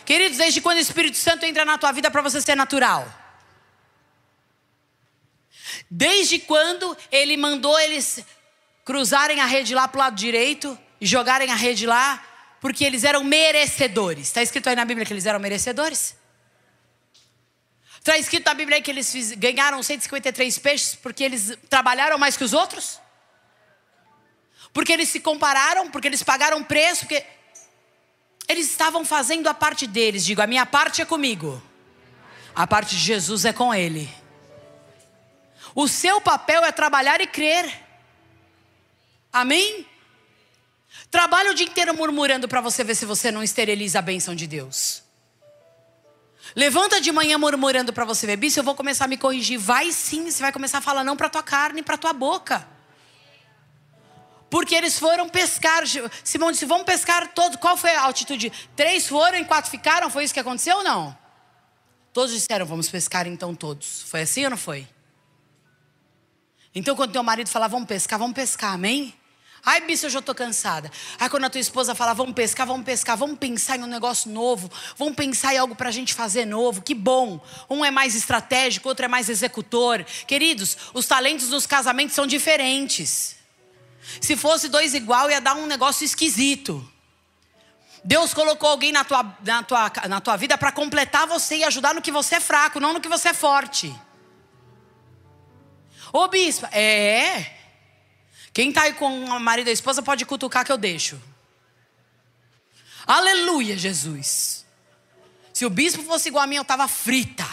Queridos, 0.05 0.39
desde 0.39 0.61
quando 0.61 0.77
o 0.79 0.81
Espírito 0.81 1.17
Santo 1.17 1.45
entra 1.45 1.65
na 1.65 1.77
tua 1.77 1.91
vida 1.91 2.13
para 2.13 2.23
você 2.23 2.41
ser 2.41 2.55
natural? 2.55 3.26
Desde 5.91 6.39
quando 6.39 6.97
ele 7.11 7.37
mandou 7.37 7.79
eles 7.79 8.25
cruzarem 8.85 9.41
a 9.41 9.47
rede 9.47 9.75
lá 9.75 9.87
para 9.89 9.99
o 9.99 10.01
lado 10.01 10.17
direito 10.17 10.79
e 11.01 11.07
jogarem 11.07 11.51
a 11.51 11.57
rede 11.57 11.87
lá, 11.87 12.25
porque 12.61 12.85
eles 12.85 13.05
eram 13.05 13.23
merecedores. 13.23 14.29
Está 14.29 14.43
escrito 14.43 14.69
aí 14.69 14.77
na 14.77 14.85
Bíblia 14.85 15.07
que 15.07 15.13
eles 15.13 15.27
eram 15.27 15.39
merecedores? 15.39 16.17
Está 17.99 18.17
escrito 18.17 18.47
na 18.47 18.55
Bíblia 18.55 18.81
que 18.81 18.91
eles 18.91 19.33
ganharam 19.33 19.83
153 19.83 20.59
peixes 20.59 20.95
porque 20.95 21.25
eles 21.25 21.59
trabalharam 21.69 22.17
mais 22.17 22.37
que 22.37 22.45
os 22.45 22.53
outros? 22.53 23.01
Porque 24.73 24.93
eles 24.93 25.09
se 25.09 25.21
compararam, 25.21 25.91
porque 25.91 26.07
eles 26.07 26.23
pagaram 26.23 26.63
preço, 26.63 27.01
porque 27.01 27.25
eles 28.49 28.71
estavam 28.71 29.05
fazendo 29.05 29.49
a 29.49 29.55
parte 29.55 29.87
deles. 29.87 30.25
Digo, 30.25 30.41
a 30.41 30.47
minha 30.47 30.65
parte 30.65 31.03
é 31.03 31.05
comigo. 31.05 31.61
A 32.55 32.67
parte 32.67 32.91
de 32.95 33.03
Jesus 33.03 33.45
é 33.45 33.53
com 33.53 33.75
ele. 33.75 34.09
O 35.77 35.87
seu 35.87 36.23
papel 36.23 36.65
é 36.65 36.73
trabalhar 36.73 37.21
e 37.21 37.27
crer. 37.27 37.71
Amém? 39.31 39.87
Trabalha 41.11 41.51
o 41.51 41.55
dia 41.55 41.67
inteiro 41.67 41.93
murmurando 41.93 42.49
para 42.49 42.63
você 42.63 42.83
ver 42.83 42.95
se 42.95 43.05
você 43.05 43.31
não 43.31 43.43
esteriliza 43.43 43.99
a 43.99 44.03
bênção 44.03 44.35
de 44.35 44.47
Deus. 44.47 45.03
Levanta 46.55 46.99
de 46.99 47.13
manhã 47.13 47.37
murmurando 47.37 47.93
para 47.93 48.07
você 48.07 48.27
ver, 48.27 48.39
bicho, 48.39 48.59
eu 48.59 48.65
vou 48.65 48.75
começar 48.75 49.05
a 49.05 49.09
me 49.09 49.19
corrigir. 49.19 49.59
Vai 49.59 49.93
sim, 49.93 50.31
você 50.31 50.43
vai 50.43 50.51
começar 50.51 50.79
a 50.79 50.81
falar 50.81 51.05
não 51.05 51.15
para 51.15 51.29
tua 51.29 51.43
carne, 51.43 51.83
para 51.83 51.99
tua 51.99 52.15
boca. 52.15 52.67
Porque 54.49 54.75
eles 54.75 54.99
foram 54.99 55.29
pescar. 55.29 55.83
Simão 56.25 56.53
disse: 56.53 56.65
Vamos 56.65 56.87
pescar 56.87 57.35
todos. 57.35 57.59
Qual 57.59 57.77
foi 57.77 57.91
a 57.91 58.01
altitude? 58.01 58.51
Três 58.75 59.07
foram 59.07 59.37
e 59.37 59.45
quatro 59.45 59.71
ficaram? 59.71 60.09
Foi 60.09 60.25
isso 60.25 60.33
que 60.33 60.41
aconteceu 60.41 60.79
ou 60.79 60.83
não? 60.83 61.15
Todos 62.15 62.33
disseram: 62.33 62.65
Vamos 62.65 62.89
pescar 62.89 63.27
então 63.27 63.55
todos. 63.55 64.05
Foi 64.05 64.23
assim 64.23 64.45
ou 64.45 64.51
não 64.51 64.57
foi? 64.57 64.89
Então, 66.79 66.95
quando 66.95 67.11
teu 67.11 67.23
marido 67.23 67.49
fala: 67.49 67.67
Vamos 67.69 67.89
pescar, 67.89 68.19
vamos 68.19 68.35
pescar, 68.35 68.75
amém? 68.75 69.15
Ai, 69.65 69.81
bicho, 69.81 70.05
eu 70.05 70.11
já 70.11 70.19
estou 70.19 70.35
cansada. 70.35 70.93
Aí, 71.19 71.27
quando 71.31 71.45
a 71.45 71.51
tua 71.51 71.61
esposa 71.61 71.95
fala: 71.95 72.13
Vamos 72.13 72.35
pescar, 72.35 72.67
vamos 72.67 72.85
pescar, 72.85 73.17
vamos 73.17 73.39
pensar 73.39 73.79
em 73.79 73.83
um 73.83 73.87
negócio 73.87 74.31
novo, 74.31 74.71
vamos 74.95 75.17
pensar 75.17 75.55
em 75.55 75.57
algo 75.57 75.75
para 75.75 75.89
a 75.89 75.93
gente 75.93 76.13
fazer 76.13 76.45
novo. 76.45 76.83
Que 76.83 76.95
bom. 76.95 77.41
Um 77.71 77.83
é 77.83 77.91
mais 77.91 78.15
estratégico, 78.15 78.91
outro 78.91 79.07
é 79.07 79.09
mais 79.09 79.31
executor. 79.31 80.05
Queridos, 80.27 80.77
os 80.93 81.07
talentos 81.07 81.49
nos 81.49 81.67
casamentos 81.67 82.15
são 82.15 82.27
diferentes. 82.27 83.37
Se 84.21 84.37
fosse 84.37 84.69
dois 84.69 84.93
igual, 84.93 85.31
ia 85.31 85.41
dar 85.41 85.55
um 85.55 85.67
negócio 85.67 86.05
esquisito. 86.05 86.87
Deus 88.05 88.35
colocou 88.35 88.69
alguém 88.69 88.93
na 88.93 89.03
tua, 89.03 89.35
na 89.43 89.63
tua, 89.63 89.93
na 90.09 90.21
tua 90.21 90.37
vida 90.37 90.59
para 90.59 90.71
completar 90.71 91.27
você 91.27 91.57
e 91.57 91.65
ajudar 91.65 91.95
no 91.95 92.03
que 92.03 92.13
você 92.13 92.35
é 92.35 92.41
fraco, 92.41 92.79
não 92.79 92.93
no 92.93 93.01
que 93.01 93.09
você 93.09 93.31
é 93.31 93.35
forte. 93.35 93.93
Ô 96.17 96.29
bispo, 96.29 96.65
é. 96.73 97.55
Quem 98.51 98.71
está 98.71 98.85
aí 98.85 98.95
com 98.95 99.27
o 99.27 99.39
marido 99.39 99.67
e 99.67 99.71
a 99.71 99.73
esposa 99.75 100.03
pode 100.03 100.25
cutucar 100.25 100.65
que 100.65 100.73
eu 100.73 100.79
deixo. 100.79 101.21
Aleluia, 103.07 103.77
Jesus. 103.77 104.65
Se 105.53 105.67
o 105.67 105.69
bispo 105.69 106.03
fosse 106.05 106.29
igual 106.29 106.45
a 106.45 106.47
mim, 106.47 106.57
eu 106.57 106.63
estava 106.63 106.89
frita. 106.89 107.47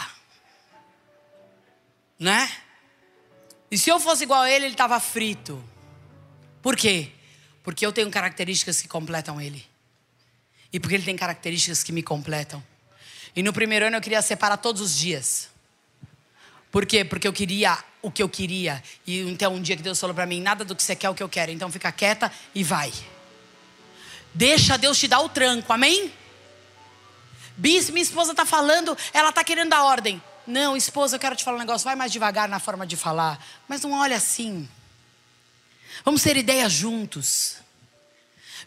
Né? 2.18 2.50
E 3.70 3.76
se 3.76 3.90
eu 3.90 4.00
fosse 4.00 4.22
igual 4.22 4.40
a 4.40 4.50
ele, 4.50 4.64
ele 4.64 4.72
estava 4.72 4.98
frito. 4.98 5.62
Por 6.62 6.74
quê? 6.74 7.12
Porque 7.62 7.84
eu 7.84 7.92
tenho 7.92 8.10
características 8.10 8.80
que 8.80 8.88
completam 8.88 9.38
ele. 9.38 9.62
E 10.72 10.80
porque 10.80 10.94
ele 10.94 11.04
tem 11.04 11.16
características 11.16 11.82
que 11.82 11.92
me 11.92 12.02
completam. 12.02 12.64
E 13.36 13.42
no 13.42 13.52
primeiro 13.52 13.84
ano 13.84 13.98
eu 13.98 14.00
queria 14.00 14.22
separar 14.22 14.56
todos 14.56 14.80
os 14.80 14.96
dias. 14.96 15.53
Por 16.74 16.84
quê? 16.86 17.04
Porque 17.04 17.28
eu 17.28 17.32
queria 17.32 17.78
o 18.02 18.10
que 18.10 18.20
eu 18.20 18.28
queria. 18.28 18.82
E 19.06 19.20
então 19.20 19.54
um 19.54 19.62
dia 19.62 19.76
que 19.76 19.82
Deus 19.82 20.00
falou 20.00 20.12
para 20.12 20.26
mim: 20.26 20.40
nada 20.40 20.64
do 20.64 20.74
que 20.74 20.82
você 20.82 20.96
quer 20.96 21.06
é 21.06 21.10
o 21.10 21.14
que 21.14 21.22
eu 21.22 21.28
quero. 21.28 21.52
Então 21.52 21.70
fica 21.70 21.92
quieta 21.92 22.32
e 22.52 22.64
vai. 22.64 22.92
Deixa 24.34 24.76
Deus 24.76 24.98
te 24.98 25.06
dar 25.06 25.20
o 25.20 25.28
tranco, 25.28 25.72
amém? 25.72 26.12
Bis, 27.56 27.90
minha 27.90 28.02
esposa 28.02 28.32
está 28.32 28.44
falando, 28.44 28.98
ela 29.12 29.28
está 29.28 29.44
querendo 29.44 29.68
dar 29.68 29.84
ordem. 29.84 30.20
Não, 30.44 30.76
esposa, 30.76 31.14
eu 31.14 31.20
quero 31.20 31.36
te 31.36 31.44
falar 31.44 31.58
um 31.58 31.60
negócio. 31.60 31.84
Vai 31.84 31.94
mais 31.94 32.10
devagar 32.10 32.48
na 32.48 32.58
forma 32.58 32.84
de 32.84 32.96
falar. 32.96 33.38
Mas 33.68 33.80
não 33.82 33.92
olha 33.92 34.16
assim. 34.16 34.68
Vamos 36.04 36.24
ter 36.24 36.36
ideias 36.36 36.72
juntos. 36.72 37.58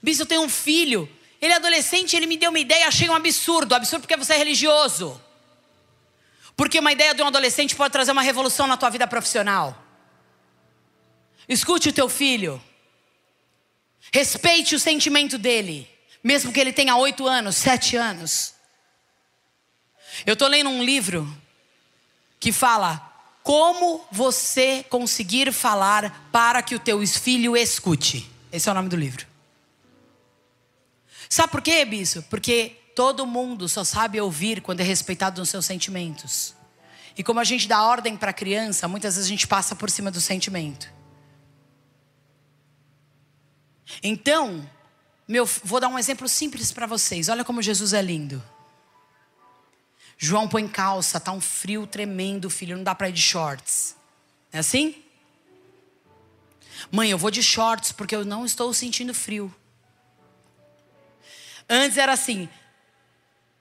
Bispo, 0.01 0.23
eu 0.23 0.27
tenho 0.27 0.43
um 0.43 0.49
filho. 0.49 1.11
Ele 1.41 1.51
é 1.51 1.57
adolescente, 1.57 2.15
ele 2.15 2.25
me 2.25 2.37
deu 2.37 2.51
uma 2.51 2.59
ideia, 2.59 2.87
achei 2.87 3.09
um 3.09 3.13
absurdo. 3.13 3.75
Absurdo 3.75 4.03
porque 4.03 4.15
você 4.15 4.31
é 4.35 4.37
religioso. 4.37 5.21
Porque 6.57 6.79
uma 6.79 6.91
ideia 6.91 7.13
de 7.13 7.21
um 7.21 7.27
adolescente 7.27 7.75
pode 7.75 7.93
trazer 7.93 8.11
uma 8.11 8.23
revolução 8.23 8.65
na 8.65 8.75
tua 8.75 8.89
vida 8.89 9.07
profissional. 9.07 9.77
Escute 11.47 11.89
o 11.89 11.93
teu 11.93 12.09
filho. 12.09 12.61
Respeite 14.11 14.73
o 14.73 14.79
sentimento 14.79 15.37
dele. 15.37 15.87
Mesmo 16.23 16.51
que 16.51 16.59
ele 16.59 16.73
tenha 16.73 16.97
oito 16.97 17.27
anos, 17.27 17.55
sete 17.55 17.95
anos. 17.95 18.55
Eu 20.25 20.33
estou 20.33 20.47
lendo 20.47 20.71
um 20.71 20.83
livro 20.83 21.31
que 22.39 22.51
fala 22.51 23.03
como 23.43 24.03
você 24.11 24.83
conseguir 24.89 25.53
falar 25.53 26.27
para 26.31 26.63
que 26.63 26.73
o 26.73 26.79
teu 26.79 27.05
filho 27.05 27.55
escute. 27.55 28.29
Esse 28.51 28.67
é 28.67 28.71
o 28.71 28.75
nome 28.75 28.89
do 28.89 28.95
livro. 28.95 29.27
Sabe 31.29 31.51
por 31.51 31.61
quê, 31.61 31.85
Bispo? 31.85 32.23
Porque 32.23 32.75
todo 32.97 33.27
mundo 33.27 33.69
só 33.69 33.83
sabe 33.83 34.19
ouvir 34.19 34.59
quando 34.59 34.81
é 34.81 34.83
respeitado 34.83 35.39
nos 35.39 35.49
seus 35.49 35.67
sentimentos. 35.67 36.55
E 37.15 37.23
como 37.23 37.39
a 37.39 37.43
gente 37.43 37.67
dá 37.67 37.83
ordem 37.83 38.17
para 38.17 38.31
a 38.31 38.33
criança, 38.33 38.87
muitas 38.87 39.13
vezes 39.13 39.27
a 39.27 39.29
gente 39.29 39.45
passa 39.45 39.75
por 39.75 39.87
cima 39.91 40.09
do 40.09 40.19
sentimento. 40.19 40.91
Então, 44.01 44.67
meu, 45.27 45.45
vou 45.63 45.79
dar 45.79 45.89
um 45.89 45.99
exemplo 45.99 46.27
simples 46.27 46.71
para 46.71 46.87
vocês. 46.87 47.29
Olha 47.29 47.45
como 47.45 47.61
Jesus 47.61 47.93
é 47.93 48.01
lindo. 48.01 48.43
João 50.17 50.47
põe 50.47 50.67
calça, 50.67 51.19
tá 51.19 51.31
um 51.31 51.39
frio 51.39 51.85
tremendo, 51.85 52.49
filho, 52.49 52.77
não 52.77 52.83
dá 52.83 52.95
para 52.95 53.09
ir 53.09 53.13
de 53.13 53.21
shorts. 53.21 53.95
É 54.51 54.57
assim? 54.57 55.03
Mãe, 56.91 57.11
eu 57.11 57.17
vou 57.19 57.29
de 57.29 57.43
shorts 57.43 57.91
porque 57.91 58.15
eu 58.15 58.25
não 58.25 58.43
estou 58.43 58.73
sentindo 58.73 59.13
frio. 59.13 59.53
Antes 61.69 61.99
era 61.99 62.13
assim: 62.13 62.49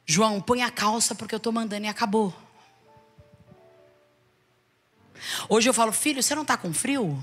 João, 0.07 0.41
põe 0.41 0.63
a 0.63 0.71
calça 0.71 1.15
porque 1.15 1.35
eu 1.35 1.39
estou 1.39 1.53
mandando 1.53 1.85
e 1.85 1.89
acabou. 1.89 2.35
Hoje 5.49 5.69
eu 5.69 5.75
falo, 5.75 5.93
filho, 5.93 6.23
você 6.23 6.35
não 6.35 6.43
está 6.43 6.57
com 6.57 6.73
frio? 6.73 7.23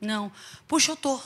Não. 0.00 0.32
Puxa, 0.66 0.92
eu 0.92 0.96
tô. 0.96 1.20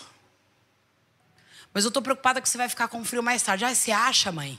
Mas 1.73 1.85
eu 1.85 1.89
estou 1.89 2.03
preocupada 2.03 2.41
que 2.41 2.49
você 2.49 2.59
vai 2.59 2.69
ficar 2.69 2.89
com 2.89 3.05
frio 3.05 3.23
mais 3.23 3.43
tarde. 3.43 3.65
Ah, 3.65 3.75
você 3.75 3.91
acha, 3.91 4.31
mãe? 4.31 4.59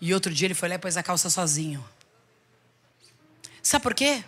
E 0.00 0.12
outro 0.12 0.32
dia 0.32 0.46
ele 0.46 0.54
foi 0.54 0.68
lá 0.68 0.74
e 0.74 0.78
pôs 0.78 0.96
a 0.96 1.02
calça 1.02 1.30
sozinho. 1.30 1.86
Sabe 3.62 3.82
por 3.82 3.94
quê? 3.94 4.24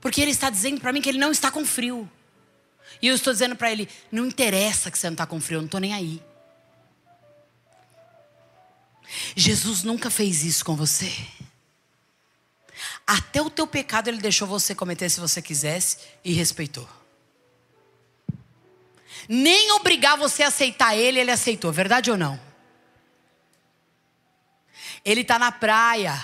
Porque 0.00 0.20
ele 0.20 0.30
está 0.30 0.50
dizendo 0.50 0.80
para 0.80 0.92
mim 0.92 1.00
que 1.00 1.08
ele 1.08 1.18
não 1.18 1.30
está 1.30 1.50
com 1.50 1.64
frio. 1.64 2.10
E 3.00 3.06
eu 3.06 3.14
estou 3.14 3.32
dizendo 3.32 3.56
para 3.56 3.70
ele: 3.70 3.88
não 4.10 4.26
interessa 4.26 4.90
que 4.90 4.98
você 4.98 5.06
não 5.06 5.14
está 5.14 5.26
com 5.26 5.40
frio, 5.40 5.56
eu 5.56 5.62
não 5.62 5.66
estou 5.66 5.80
nem 5.80 5.94
aí. 5.94 6.22
Jesus 9.34 9.82
nunca 9.82 10.10
fez 10.10 10.44
isso 10.44 10.64
com 10.64 10.76
você. 10.76 11.12
Até 13.06 13.40
o 13.40 13.50
teu 13.50 13.66
pecado 13.66 14.08
ele 14.08 14.18
deixou 14.18 14.46
você 14.46 14.74
cometer 14.74 15.08
se 15.08 15.18
você 15.18 15.40
quisesse 15.40 15.98
e 16.24 16.32
respeitou. 16.32 16.88
Nem 19.28 19.72
obrigar 19.72 20.16
você 20.16 20.42
a 20.42 20.48
aceitar 20.48 20.96
ele, 20.96 21.18
ele 21.18 21.30
aceitou, 21.30 21.72
verdade 21.72 22.10
ou 22.10 22.16
não? 22.16 22.40
Ele 25.04 25.22
está 25.22 25.38
na 25.38 25.50
praia 25.50 26.22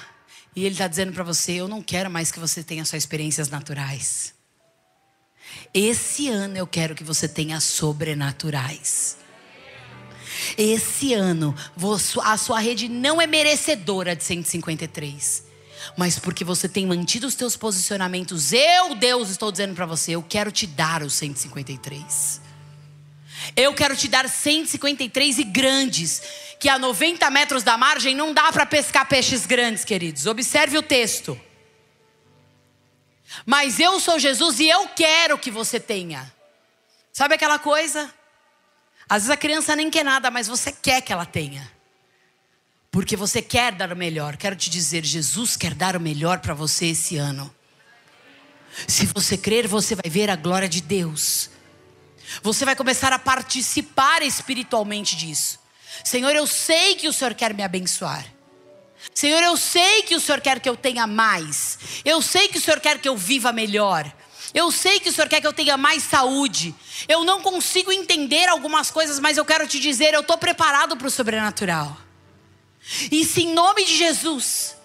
e 0.55 0.65
ele 0.65 0.75
está 0.75 0.87
dizendo 0.87 1.13
para 1.13 1.25
você: 1.25 1.53
Eu 1.53 1.69
não 1.69 1.83
quero 1.83 2.11
mais 2.11 2.31
que 2.31 2.39
você 2.39 2.63
tenha 2.63 2.85
só 2.85 2.97
experiências 2.97 3.49
naturais. 3.49 4.35
Esse 5.73 6.29
ano 6.29 6.57
eu 6.57 6.67
quero 6.67 6.95
que 6.95 7.05
você 7.05 7.29
tenha 7.29 7.61
sobrenaturais. 7.61 9.24
Esse 10.57 11.15
ano, 11.15 11.55
a 12.23 12.37
sua 12.37 12.61
rede 12.61 12.89
não 12.89 13.21
é 13.21 13.27
merecedora 13.27 14.15
de 14.15 14.25
153. 14.25 15.45
Mas 15.97 16.19
porque 16.19 16.45
você 16.45 16.69
tem 16.69 16.87
mantido 16.87 17.27
os 17.27 17.35
teus 17.35 17.57
posicionamentos, 17.57 18.53
eu, 18.53 18.95
Deus, 18.95 19.31
estou 19.31 19.53
dizendo 19.53 19.75
para 19.75 19.87
você, 19.87 20.13
eu 20.13 20.23
quero 20.23 20.51
te 20.51 20.67
dar 20.67 21.03
os 21.03 21.15
153. 21.15 22.41
Eu 23.57 23.75
quero 23.75 23.95
te 23.97 24.09
dar 24.09 24.29
153 24.29 25.39
e 25.39 25.45
grandes, 25.45 26.23
que 26.59 26.69
a 26.69 26.79
90 26.79 27.29
metros 27.31 27.63
da 27.63 27.77
margem 27.77 28.15
não 28.15 28.33
dá 28.33 28.51
para 28.51 28.65
pescar 28.65 29.07
peixes 29.07 29.45
grandes, 29.45 29.85
queridos. 29.85 30.27
Observe 30.27 30.79
o 30.79 30.83
texto. 30.83 31.39
Mas 33.45 33.79
eu 33.79 34.01
sou 34.01 34.19
Jesus 34.19 34.61
e 34.61 34.69
eu 34.69 34.89
quero 34.89 35.39
que 35.39 35.51
você 35.51 35.79
tenha. 35.79 36.33
Sabe 37.13 37.35
aquela 37.35 37.59
coisa? 37.59 38.13
Às 39.09 39.23
vezes 39.23 39.31
a 39.31 39.37
criança 39.37 39.77
nem 39.77 39.91
quer 39.91 40.05
nada, 40.05 40.31
mas 40.31 40.49
você 40.49 40.73
quer 40.73 41.01
que 41.01 41.13
ela 41.13 41.27
tenha. 41.27 41.71
Porque 42.91 43.17
você 43.17 43.43
quer 43.43 43.73
dar 43.73 43.93
o 43.93 43.97
melhor. 43.97 44.37
Quero 44.37 44.55
te 44.57 44.71
dizer, 44.71 45.05
Jesus 45.05 45.57
quer 45.57 45.75
dar 45.75 45.97
o 45.97 46.01
melhor 46.01 46.39
para 46.39 46.55
você 46.55 46.87
esse 46.87 47.17
ano. 47.17 47.55
Se 48.89 49.07
você 49.07 49.37
crer, 49.37 49.67
você 49.67 49.95
vai 49.95 50.11
ver 50.11 50.31
a 50.31 50.37
glória 50.37 50.69
de 50.69 50.81
Deus. 50.81 51.51
Você 52.43 52.65
vai 52.65 52.75
começar 52.75 53.13
a 53.13 53.19
participar 53.19 54.23
espiritualmente 54.23 55.17
disso. 55.17 55.61
Senhor, 56.03 56.35
eu 56.35 56.47
sei 56.47 56.95
que 56.97 57.09
o 57.09 57.13
Senhor 57.13 57.35
quer 57.35 57.55
me 57.55 57.63
abençoar. 57.63 58.25
Senhor, 59.15 59.43
eu 59.43 59.57
sei 59.57 60.03
que 60.03 60.15
o 60.15 60.21
Senhor 60.21 60.41
quer 60.41 60.61
que 60.61 60.69
eu 60.69 60.77
tenha 60.77 61.07
mais. 61.07 61.79
Eu 62.05 62.23
sei 62.23 62.49
que 62.49 62.59
o 62.59 62.61
Senhor 62.61 62.81
quer 62.81 62.99
que 62.99 63.09
eu 63.09 63.17
viva 63.17 63.53
melhor. 63.53 64.11
Eu 64.55 64.71
sei 64.71 65.01
que 65.01 65.09
o 65.09 65.13
Senhor 65.13 65.29
quer 65.29 65.41
que 65.41 65.47
eu 65.47 65.53
tenha 65.53 65.77
mais 65.77 66.05
saúde. 66.05 66.73
Eu 67.09 67.25
não 67.25 67.43
consigo 67.43 67.91
entender 67.91 68.49
algumas 68.49 68.89
coisas, 68.89 69.19
mas 69.19 69.37
eu 69.37 69.45
quero 69.45 69.67
te 69.67 69.81
dizer, 69.81 70.15
eu 70.15 70.21
estou 70.21 70.39
preparado 70.39 70.97
para 70.97 71.09
o 71.09 71.11
sobrenatural. 71.11 71.97
E 73.11 73.25
se 73.25 73.43
em 73.43 73.53
nome 73.53 73.85
de 73.85 73.97
Jesus, 73.97 74.77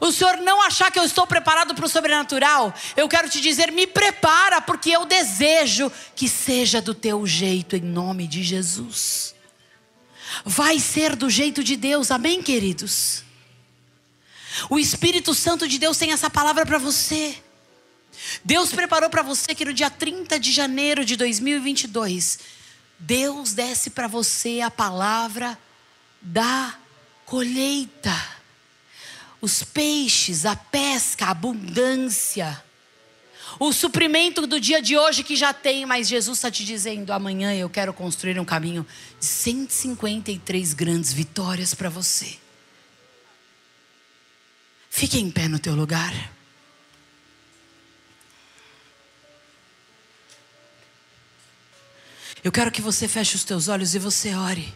o 0.00 0.12
Senhor 0.12 0.36
não 0.38 0.60
achar 0.60 0.90
que 0.90 0.98
eu 0.98 1.04
estou 1.04 1.26
preparado 1.26 1.74
para 1.74 1.86
o 1.86 1.88
sobrenatural, 1.88 2.74
eu 2.94 3.08
quero 3.08 3.30
te 3.30 3.40
dizer, 3.40 3.72
me 3.72 3.86
prepara, 3.86 4.60
porque 4.60 4.90
eu 4.90 5.06
desejo 5.06 5.90
que 6.14 6.28
seja 6.28 6.82
do 6.82 6.92
teu 6.92 7.26
jeito, 7.26 7.74
em 7.74 7.80
nome 7.80 8.26
de 8.26 8.42
Jesus. 8.42 9.34
Vai 10.44 10.78
ser 10.78 11.16
do 11.16 11.30
jeito 11.30 11.64
de 11.64 11.76
Deus, 11.76 12.10
amém, 12.10 12.42
queridos? 12.42 13.24
O 14.68 14.78
Espírito 14.78 15.32
Santo 15.34 15.66
de 15.66 15.78
Deus 15.78 15.96
tem 15.96 16.12
essa 16.12 16.28
palavra 16.28 16.66
para 16.66 16.78
você. 16.78 17.36
Deus 18.44 18.70
preparou 18.70 19.10
para 19.10 19.22
você 19.22 19.54
que 19.54 19.64
no 19.64 19.72
dia 19.72 19.90
30 19.90 20.38
de 20.38 20.52
janeiro 20.52 21.04
de 21.04 21.16
2022, 21.16 22.38
Deus 22.98 23.52
desce 23.52 23.90
para 23.90 24.06
você 24.06 24.60
a 24.60 24.70
palavra 24.70 25.58
da 26.20 26.74
colheita. 27.24 28.14
Os 29.40 29.62
peixes, 29.62 30.46
a 30.46 30.56
pesca, 30.56 31.26
a 31.26 31.30
abundância. 31.30 32.64
O 33.58 33.72
suprimento 33.72 34.46
do 34.46 34.60
dia 34.60 34.82
de 34.82 34.96
hoje 34.96 35.22
que 35.22 35.36
já 35.36 35.52
tem, 35.52 35.86
mas 35.86 36.08
Jesus 36.08 36.38
está 36.38 36.50
te 36.50 36.64
dizendo: 36.64 37.12
amanhã 37.12 37.54
eu 37.54 37.70
quero 37.70 37.92
construir 37.92 38.38
um 38.38 38.44
caminho 38.44 38.86
de 39.18 39.24
153 39.24 40.74
grandes 40.74 41.12
vitórias 41.12 41.74
para 41.74 41.88
você. 41.88 42.38
Fique 44.90 45.18
em 45.18 45.30
pé 45.30 45.46
no 45.48 45.58
teu 45.58 45.74
lugar. 45.74 46.35
Eu 52.46 52.52
quero 52.52 52.70
que 52.70 52.80
você 52.80 53.08
feche 53.08 53.34
os 53.34 53.42
teus 53.42 53.66
olhos 53.66 53.96
e 53.96 53.98
você 53.98 54.32
ore. 54.32 54.72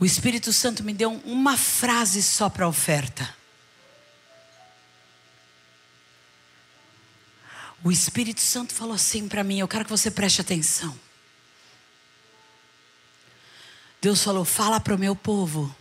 O 0.00 0.04
Espírito 0.04 0.52
Santo 0.52 0.82
me 0.82 0.92
deu 0.92 1.12
uma 1.24 1.56
frase 1.56 2.24
só 2.24 2.50
para 2.50 2.64
a 2.64 2.68
oferta. 2.68 3.36
O 7.84 7.92
Espírito 7.92 8.40
Santo 8.40 8.74
falou 8.74 8.94
assim 8.94 9.28
para 9.28 9.44
mim: 9.44 9.60
Eu 9.60 9.68
quero 9.68 9.84
que 9.84 9.92
você 9.92 10.10
preste 10.10 10.40
atenção. 10.40 10.98
Deus 14.00 14.24
falou: 14.24 14.44
Fala 14.44 14.80
para 14.80 14.96
o 14.96 14.98
meu 14.98 15.14
povo 15.14 15.72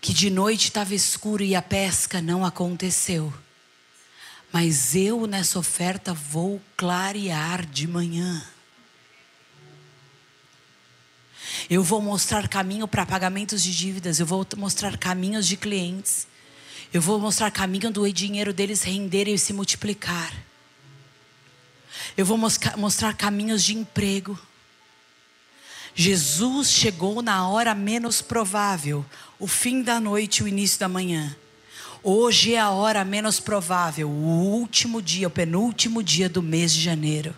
que 0.00 0.14
de 0.14 0.30
noite 0.30 0.68
estava 0.68 0.94
escuro 0.94 1.42
e 1.42 1.56
a 1.56 1.62
pesca 1.62 2.22
não 2.22 2.44
aconteceu. 2.44 3.34
Mas 4.54 4.94
eu 4.94 5.26
nessa 5.26 5.58
oferta 5.58 6.14
vou 6.14 6.62
clarear 6.76 7.66
de 7.66 7.88
manhã. 7.88 8.40
Eu 11.68 11.82
vou 11.82 12.00
mostrar 12.00 12.46
caminho 12.46 12.86
para 12.86 13.04
pagamentos 13.04 13.60
de 13.60 13.74
dívidas, 13.76 14.20
eu 14.20 14.26
vou 14.26 14.46
mostrar 14.56 14.96
caminhos 14.96 15.48
de 15.48 15.56
clientes. 15.56 16.28
Eu 16.92 17.02
vou 17.02 17.18
mostrar 17.18 17.50
caminho 17.50 17.90
do 17.90 18.08
dinheiro 18.12 18.52
deles 18.52 18.84
render 18.84 19.26
e 19.26 19.36
se 19.36 19.52
multiplicar. 19.52 20.32
Eu 22.16 22.24
vou 22.24 22.38
mostrar 22.38 23.12
caminhos 23.16 23.64
de 23.64 23.74
emprego. 23.74 24.38
Jesus 25.96 26.70
chegou 26.70 27.22
na 27.22 27.48
hora 27.48 27.74
menos 27.74 28.22
provável, 28.22 29.04
o 29.36 29.48
fim 29.48 29.82
da 29.82 29.98
noite, 29.98 30.44
o 30.44 30.48
início 30.48 30.78
da 30.78 30.88
manhã. 30.88 31.36
Hoje 32.06 32.52
é 32.52 32.60
a 32.60 32.68
hora 32.68 33.02
menos 33.02 33.40
provável, 33.40 34.10
o 34.10 34.12
último 34.12 35.00
dia, 35.00 35.26
o 35.26 35.30
penúltimo 35.30 36.02
dia 36.02 36.28
do 36.28 36.42
mês 36.42 36.70
de 36.70 36.82
janeiro. 36.82 37.34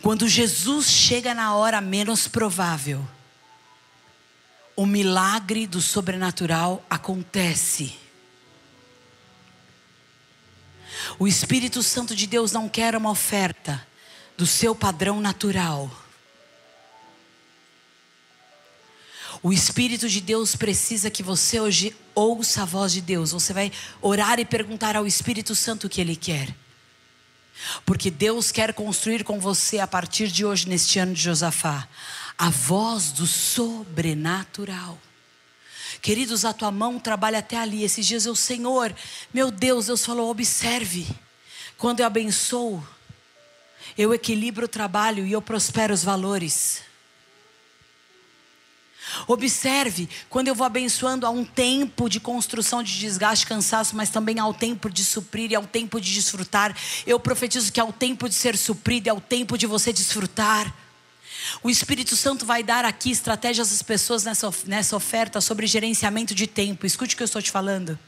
Quando 0.00 0.26
Jesus 0.26 0.86
chega 0.86 1.34
na 1.34 1.54
hora 1.54 1.78
menos 1.78 2.26
provável, 2.26 3.06
o 4.74 4.86
milagre 4.86 5.66
do 5.66 5.82
sobrenatural 5.82 6.82
acontece. 6.88 7.94
O 11.18 11.28
Espírito 11.28 11.82
Santo 11.82 12.16
de 12.16 12.26
Deus 12.26 12.50
não 12.50 12.66
quer 12.66 12.96
uma 12.96 13.10
oferta 13.10 13.86
do 14.38 14.46
seu 14.46 14.74
padrão 14.74 15.20
natural. 15.20 15.90
O 19.42 19.52
Espírito 19.52 20.08
de 20.08 20.20
Deus 20.20 20.54
precisa 20.54 21.10
que 21.10 21.22
você 21.22 21.58
hoje 21.58 21.96
ouça 22.14 22.62
a 22.62 22.64
voz 22.64 22.92
de 22.92 23.00
Deus. 23.00 23.32
Você 23.32 23.52
vai 23.52 23.72
orar 24.00 24.38
e 24.38 24.44
perguntar 24.44 24.94
ao 24.94 25.04
Espírito 25.04 25.54
Santo 25.56 25.86
o 25.86 25.90
que 25.90 26.00
ele 26.00 26.14
quer. 26.14 26.54
Porque 27.84 28.08
Deus 28.08 28.52
quer 28.52 28.72
construir 28.72 29.24
com 29.24 29.40
você 29.40 29.80
a 29.80 29.86
partir 29.86 30.28
de 30.28 30.44
hoje, 30.44 30.68
neste 30.68 31.00
ano 31.00 31.12
de 31.12 31.22
Josafá, 31.22 31.88
a 32.38 32.50
voz 32.50 33.10
do 33.10 33.26
sobrenatural. 33.26 34.96
Queridos, 36.00 36.44
a 36.44 36.52
tua 36.52 36.70
mão 36.70 37.00
trabalha 37.00 37.40
até 37.40 37.56
ali. 37.56 37.82
Esses 37.82 38.06
dias 38.06 38.26
eu, 38.26 38.36
Senhor, 38.36 38.94
meu 39.34 39.50
Deus, 39.50 39.86
Deus 39.86 40.04
falou: 40.04 40.30
observe. 40.30 41.06
Quando 41.76 41.98
eu 41.98 42.06
abençoo, 42.06 42.86
eu 43.98 44.14
equilibro 44.14 44.66
o 44.66 44.68
trabalho 44.68 45.26
e 45.26 45.32
eu 45.32 45.42
prospero 45.42 45.92
os 45.92 46.04
valores. 46.04 46.82
Observe, 49.26 50.08
quando 50.28 50.48
eu 50.48 50.54
vou 50.54 50.66
abençoando, 50.66 51.26
há 51.26 51.30
um 51.30 51.44
tempo 51.44 52.08
de 52.08 52.20
construção 52.20 52.82
de 52.82 52.98
desgaste, 52.98 53.46
cansaço, 53.46 53.96
mas 53.96 54.10
também 54.10 54.38
há 54.38 54.46
o 54.46 54.54
tempo 54.54 54.90
de 54.90 55.04
suprir 55.04 55.50
e 55.50 55.54
há 55.54 55.60
o 55.60 55.66
tempo 55.66 56.00
de 56.00 56.12
desfrutar. 56.12 56.76
Eu 57.06 57.18
profetizo 57.20 57.72
que 57.72 57.80
há 57.80 57.84
o 57.84 57.92
tempo 57.92 58.28
de 58.28 58.34
ser 58.34 58.56
suprido, 58.56 59.08
é 59.08 59.12
o 59.12 59.20
tempo 59.20 59.56
de 59.58 59.66
você 59.66 59.92
desfrutar. 59.92 60.72
O 61.62 61.70
Espírito 61.70 62.16
Santo 62.16 62.46
vai 62.46 62.62
dar 62.62 62.84
aqui 62.84 63.10
estratégias 63.10 63.72
às 63.72 63.82
pessoas 63.82 64.24
nessa, 64.24 64.52
nessa 64.66 64.96
oferta 64.96 65.40
sobre 65.40 65.66
gerenciamento 65.66 66.34
de 66.34 66.46
tempo. 66.46 66.86
Escute 66.86 67.14
o 67.14 67.16
que 67.16 67.22
eu 67.22 67.26
estou 67.26 67.42
te 67.42 67.50
falando. 67.50 67.98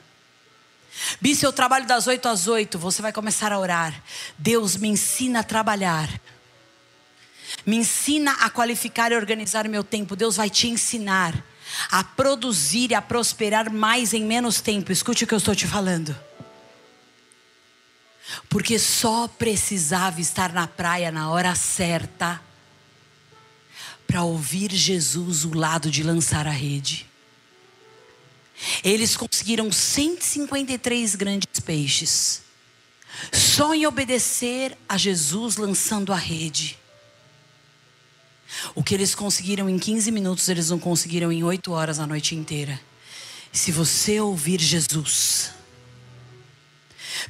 Bi, 1.20 1.36
eu 1.42 1.52
trabalho 1.52 1.86
das 1.86 2.06
8 2.06 2.28
às 2.28 2.46
8, 2.46 2.78
você 2.78 3.02
vai 3.02 3.12
começar 3.12 3.52
a 3.52 3.58
orar. 3.58 4.00
Deus 4.38 4.76
me 4.76 4.88
ensina 4.88 5.40
a 5.40 5.42
trabalhar. 5.42 6.08
Me 7.66 7.76
ensina 7.76 8.32
a 8.32 8.50
qualificar 8.50 9.12
e 9.12 9.16
organizar 9.16 9.68
meu 9.68 9.82
tempo. 9.82 10.14
Deus 10.14 10.36
vai 10.36 10.50
te 10.50 10.68
ensinar 10.68 11.42
a 11.90 12.04
produzir 12.04 12.90
e 12.90 12.94
a 12.94 13.02
prosperar 13.02 13.72
mais 13.72 14.12
em 14.12 14.24
menos 14.24 14.60
tempo. 14.60 14.92
Escute 14.92 15.24
o 15.24 15.26
que 15.26 15.34
eu 15.34 15.38
estou 15.38 15.54
te 15.54 15.66
falando. 15.66 16.16
Porque 18.48 18.78
só 18.78 19.28
precisava 19.28 20.20
estar 20.20 20.52
na 20.52 20.66
praia 20.66 21.10
na 21.10 21.30
hora 21.30 21.54
certa 21.54 22.40
para 24.06 24.22
ouvir 24.22 24.72
Jesus 24.72 25.44
o 25.44 25.54
lado 25.54 25.90
de 25.90 26.02
lançar 26.02 26.46
a 26.46 26.50
rede. 26.50 27.06
Eles 28.82 29.16
conseguiram 29.16 29.72
153 29.72 31.14
grandes 31.16 31.60
peixes, 31.60 32.42
só 33.32 33.74
em 33.74 33.86
obedecer 33.86 34.76
a 34.88 34.96
Jesus 34.96 35.56
lançando 35.56 36.12
a 36.12 36.16
rede. 36.16 36.78
O 38.74 38.82
que 38.82 38.94
eles 38.94 39.14
conseguiram 39.14 39.68
em 39.68 39.78
15 39.78 40.10
minutos, 40.10 40.48
eles 40.48 40.70
não 40.70 40.78
conseguiram 40.78 41.32
em 41.32 41.42
8 41.42 41.72
horas 41.72 41.98
a 41.98 42.06
noite 42.06 42.34
inteira. 42.34 42.80
Se 43.52 43.70
você 43.70 44.20
ouvir 44.20 44.60
Jesus, 44.60 45.52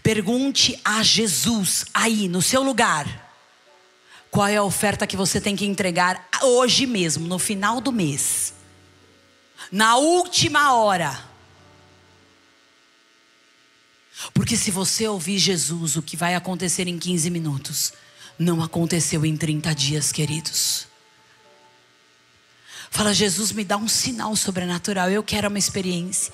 pergunte 0.02 0.78
a 0.84 1.02
Jesus 1.02 1.84
aí 1.92 2.28
no 2.28 2.40
seu 2.40 2.62
lugar. 2.62 3.22
Qual 4.30 4.48
é 4.48 4.56
a 4.56 4.62
oferta 4.62 5.06
que 5.06 5.16
você 5.16 5.40
tem 5.40 5.54
que 5.54 5.64
entregar 5.64 6.28
hoje 6.42 6.86
mesmo, 6.86 7.26
no 7.28 7.38
final 7.38 7.80
do 7.80 7.92
mês? 7.92 8.54
Na 9.70 9.96
última 9.96 10.74
hora. 10.74 11.24
Porque 14.32 14.56
se 14.56 14.70
você 14.70 15.06
ouvir 15.06 15.38
Jesus, 15.38 15.96
o 15.96 16.02
que 16.02 16.16
vai 16.16 16.34
acontecer 16.34 16.88
em 16.88 16.98
15 16.98 17.30
minutos, 17.30 17.92
não 18.38 18.62
aconteceu 18.62 19.24
em 19.24 19.36
30 19.36 19.74
dias, 19.74 20.10
queridos. 20.10 20.86
Fala, 22.94 23.12
Jesus, 23.12 23.50
me 23.50 23.64
dá 23.64 23.76
um 23.76 23.88
sinal 23.88 24.36
sobrenatural. 24.36 25.10
Eu 25.10 25.20
quero 25.20 25.48
uma 25.48 25.58
experiência. 25.58 26.32